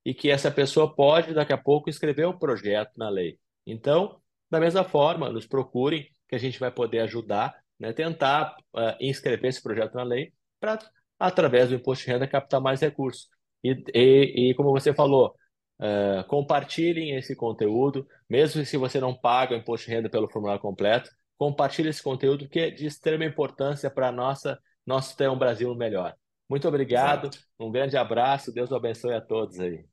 e 0.06 0.14
que 0.14 0.30
essa 0.30 0.52
pessoa 0.52 0.94
pode 0.94 1.34
daqui 1.34 1.54
a 1.54 1.58
pouco 1.58 1.90
escrever 1.90 2.28
um 2.28 2.38
projeto 2.38 2.92
na 2.98 3.10
lei. 3.10 3.38
Então, 3.66 4.20
da 4.50 4.60
mesma 4.60 4.84
forma, 4.84 5.30
nos 5.30 5.46
procurem, 5.46 6.08
que 6.28 6.36
a 6.36 6.40
gente 6.40 6.60
vai 6.60 6.72
poder 6.72 7.00
ajudar, 7.00 7.56
né, 7.80 7.94
tentar 7.94 8.56
uh, 8.74 8.96
inscrever 9.00 9.50
esse 9.50 9.62
projeto 9.62 9.96
na 9.96 10.04
lei 10.04 10.34
para, 10.60 10.80
através 11.20 11.70
do 11.70 11.76
imposto 11.76 12.06
de 12.06 12.12
renda, 12.12 12.28
captar 12.28 12.60
mais 12.60 12.82
recursos. 12.82 13.28
E, 13.64 13.72
e, 13.94 14.50
e 14.50 14.54
como 14.56 14.72
você 14.72 14.94
falou, 14.94 15.34
uh, 15.80 16.24
compartilhem 16.28 17.16
esse 17.16 17.36
conteúdo, 17.36 18.08
mesmo 18.30 18.66
se 18.66 18.78
você 18.78 19.00
não 19.00 19.16
paga 19.16 19.54
o 19.54 19.58
imposto 19.58 19.88
de 19.88 19.96
renda 19.96 20.10
pelo 20.10 20.30
formulário 20.30 20.62
completo, 20.62 21.10
compartilhe 21.38 21.90
esse 21.90 22.02
conteúdo 22.02 22.50
que 22.50 22.60
é 22.60 22.70
de 22.70 22.86
extrema 22.86 23.26
importância 23.26 23.90
para 23.90 24.12
nossa 24.12 24.60
nosso 24.86 25.18
ter 25.18 25.30
um 25.30 25.38
Brasil 25.38 25.76
melhor. 25.76 26.16
Muito 26.50 26.66
obrigado, 26.66 27.28
Exato. 27.28 27.40
um 27.60 27.70
grande 27.70 27.98
abraço, 27.98 28.54
Deus 28.54 28.72
abençoe 28.72 29.14
a 29.14 29.22
todos 29.22 29.60
aí. 29.60 29.86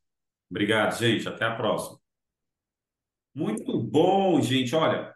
Obrigado, 0.48 0.96
gente. 0.96 1.28
Até 1.28 1.44
a 1.44 1.56
próxima. 1.56 2.03
Muito 3.34 3.76
bom, 3.82 4.40
gente. 4.40 4.74
Olha, 4.76 5.12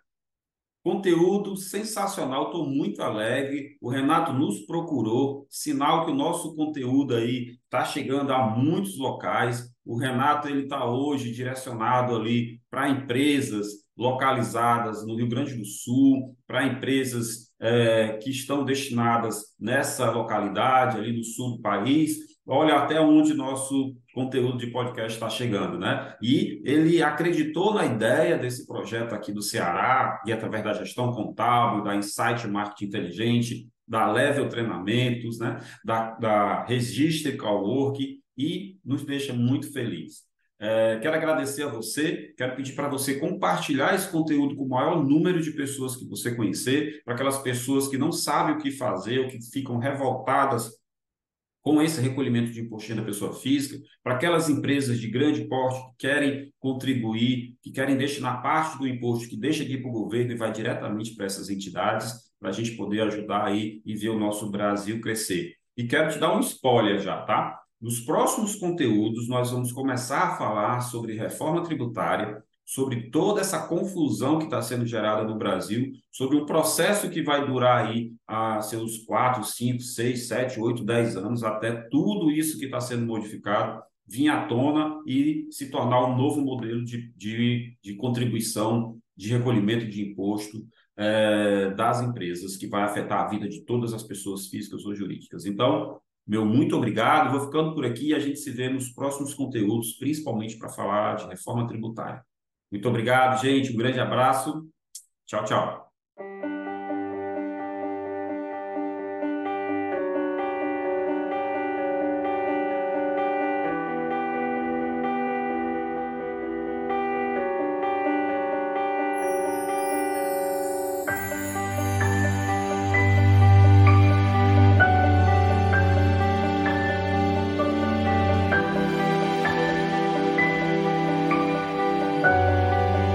conteúdo 0.83 1.57
sensacional. 1.57 2.47
Estou 2.47 2.67
muito 2.67 3.01
alegre. 3.01 3.77
O 3.81 3.89
Renato 3.91 4.33
nos 4.33 4.61
procurou, 4.67 5.47
sinal 5.49 6.05
que 6.05 6.11
o 6.11 6.15
nosso 6.15 6.55
conteúdo 6.57 7.15
aí 7.15 7.57
está 7.65 7.85
chegando 7.85 8.33
a 8.33 8.45
muitos 8.45 8.99
locais. 8.99 9.73
O 9.85 9.97
Renato 9.97 10.49
ele 10.49 10.65
está 10.65 10.85
hoje 10.85 11.33
direcionado 11.33 12.17
ali 12.17 12.61
para 12.69 12.89
empresas 12.89 13.69
localizadas 13.97 15.07
no 15.07 15.17
Rio 15.17 15.29
Grande 15.29 15.55
do 15.55 15.65
Sul, 15.65 16.37
para 16.47 16.67
empresas 16.67 17.53
é, 17.61 18.19
que 18.23 18.31
estão 18.31 18.65
destinadas 18.65 19.55
nessa 19.59 20.11
localidade 20.11 20.97
ali 20.97 21.17
no 21.17 21.25
sul 21.25 21.57
do 21.57 21.61
país 21.61 22.28
olha 22.49 22.77
até 22.77 23.01
onde 23.01 23.35
nosso 23.35 23.95
conteúdo 24.15 24.57
de 24.57 24.69
podcast 24.69 25.13
está 25.13 25.29
chegando, 25.29 25.79
né? 25.79 26.17
E 26.23 26.63
ele 26.65 27.03
acreditou 27.03 27.75
na 27.75 27.85
ideia 27.85 28.39
desse 28.39 28.67
projeto 28.67 29.15
aqui 29.15 29.31
do 29.31 29.43
Ceará, 29.43 30.21
e 30.27 30.33
através 30.33 30.65
da 30.65 30.73
gestão 30.73 31.13
contábil, 31.13 31.85
da 31.85 31.95
Insight 31.95 32.49
Marketing 32.49 32.87
Inteligente, 32.87 33.69
da 33.87 34.11
Level 34.11 34.49
Treinamentos, 34.49 35.39
né? 35.39 35.61
Da, 35.85 36.13
da 36.13 36.65
Registre 36.65 37.37
Cowork, 37.37 38.19
e 38.37 38.79
nos 38.85 39.05
deixa 39.05 39.33
muito 39.33 39.73
feliz. 39.73 40.27
É, 40.61 40.99
quero 41.01 41.17
agradecer 41.17 41.63
a 41.63 41.69
você, 41.69 42.35
quero 42.37 42.57
pedir 42.57 42.73
para 42.73 42.89
você 42.89 43.15
compartilhar 43.15 43.95
esse 43.95 44.11
conteúdo 44.11 44.57
com 44.57 44.65
o 44.65 44.69
maior 44.69 45.05
número 45.05 45.41
de 45.41 45.53
pessoas 45.53 45.95
que 45.95 46.09
você 46.09 46.35
conhecer, 46.35 47.03
para 47.05 47.15
aquelas 47.15 47.39
pessoas 47.39 47.87
que 47.87 47.99
não 47.99 48.11
sabem 48.11 48.57
o 48.57 48.59
que 48.59 48.73
fazer, 48.73 49.21
ou 49.21 49.29
que 49.29 49.39
ficam 49.53 49.79
revoltadas 49.79 50.73
com 51.69 51.83
esse 51.83 52.01
recolhimento 52.01 52.51
de 52.51 52.63
imposto 52.63 52.95
da 52.95 53.03
pessoa 53.03 53.35
física, 53.35 53.79
para 54.03 54.15
aquelas 54.15 54.49
empresas 54.49 54.99
de 54.99 55.07
grande 55.07 55.47
porte 55.47 55.79
que 55.91 56.07
querem 56.09 56.51
contribuir, 56.59 57.59
que 57.63 57.71
querem 57.71 57.95
destinar 57.95 58.41
parte 58.41 58.79
do 58.79 58.89
imposto 58.89 59.29
que 59.29 59.37
deixa 59.37 59.65
aqui 59.65 59.77
para 59.77 59.91
o 59.91 59.93
governo 59.93 60.33
e 60.33 60.35
vai 60.35 60.51
diretamente 60.51 61.15
para 61.15 61.27
essas 61.27 61.51
entidades, 61.51 62.33
para 62.41 62.49
a 62.49 62.53
gente 62.53 62.71
poder 62.71 63.03
ajudar 63.03 63.45
aí 63.45 63.83
e 63.85 63.95
ver 63.95 64.09
o 64.09 64.19
nosso 64.19 64.51
Brasil 64.51 64.99
crescer. 65.03 65.57
E 65.77 65.85
quero 65.85 66.11
te 66.11 66.19
dar 66.19 66.35
um 66.35 66.41
spoiler 66.41 67.01
já, 67.01 67.21
tá? 67.21 67.61
Nos 67.79 68.01
próximos 68.01 68.57
conteúdos, 68.57 69.29
nós 69.29 69.51
vamos 69.51 69.71
começar 69.71 70.23
a 70.23 70.37
falar 70.39 70.81
sobre 70.81 71.19
reforma 71.19 71.63
tributária, 71.63 72.43
sobre 72.69 73.09
toda 73.09 73.41
essa 73.41 73.67
confusão 73.67 74.39
que 74.39 74.45
está 74.45 74.61
sendo 74.61 74.85
gerada 74.85 75.25
no 75.25 75.39
Brasil, 75.39 75.91
sobre 76.13 76.37
um 76.37 76.45
processo 76.45 77.09
que 77.09 77.23
vai 77.23 77.47
durar 77.47 77.87
aí 77.87 78.13
a 78.27 78.61
seus 78.61 78.99
4, 79.07 79.43
5, 79.43 79.81
6, 79.81 80.29
7, 80.29 80.61
8, 80.61 80.85
10 80.85 81.17
anos, 81.17 81.43
até 81.43 81.73
tudo 81.73 82.31
isso 82.31 82.59
que 82.59 82.67
está 82.67 82.79
sendo 82.79 83.07
modificado 83.07 83.83
vir 84.07 84.29
à 84.29 84.45
tona 84.45 85.01
e 85.07 85.49
se 85.51 85.71
tornar 85.71 86.05
um 86.05 86.17
novo 86.19 86.43
modelo 86.43 86.85
de, 86.85 87.11
de, 87.17 87.75
de 87.83 87.95
contribuição, 87.95 88.99
de 89.17 89.31
recolhimento 89.31 89.87
de 89.87 90.03
imposto 90.03 90.59
é, 90.95 91.71
das 91.71 92.03
empresas, 92.03 92.55
que 92.55 92.67
vai 92.67 92.83
afetar 92.83 93.25
a 93.25 93.29
vida 93.29 93.49
de 93.49 93.63
todas 93.65 93.95
as 93.95 94.03
pessoas 94.03 94.47
físicas 94.49 94.85
ou 94.85 94.95
jurídicas. 94.95 95.47
Então, 95.47 95.99
meu 96.27 96.45
muito 96.45 96.77
obrigado, 96.77 97.33
vou 97.33 97.47
ficando 97.47 97.75
por 97.75 97.87
aqui 97.87 98.09
e 98.09 98.15
a 98.15 98.19
gente 98.19 98.39
se 98.39 98.51
vê 98.51 98.69
nos 98.69 98.91
próximos 98.91 99.33
conteúdos, 99.33 99.93
principalmente 99.95 100.59
para 100.59 100.69
falar 100.69 101.15
de 101.15 101.27
reforma 101.27 101.67
tributária. 101.67 102.28
Muito 102.71 102.89
obrigado, 102.89 103.41
gente. 103.41 103.73
Um 103.73 103.77
grande 103.77 104.01
abraço. 104.01 104.69
Tchau, 105.27 105.45
tchau. 105.45 105.88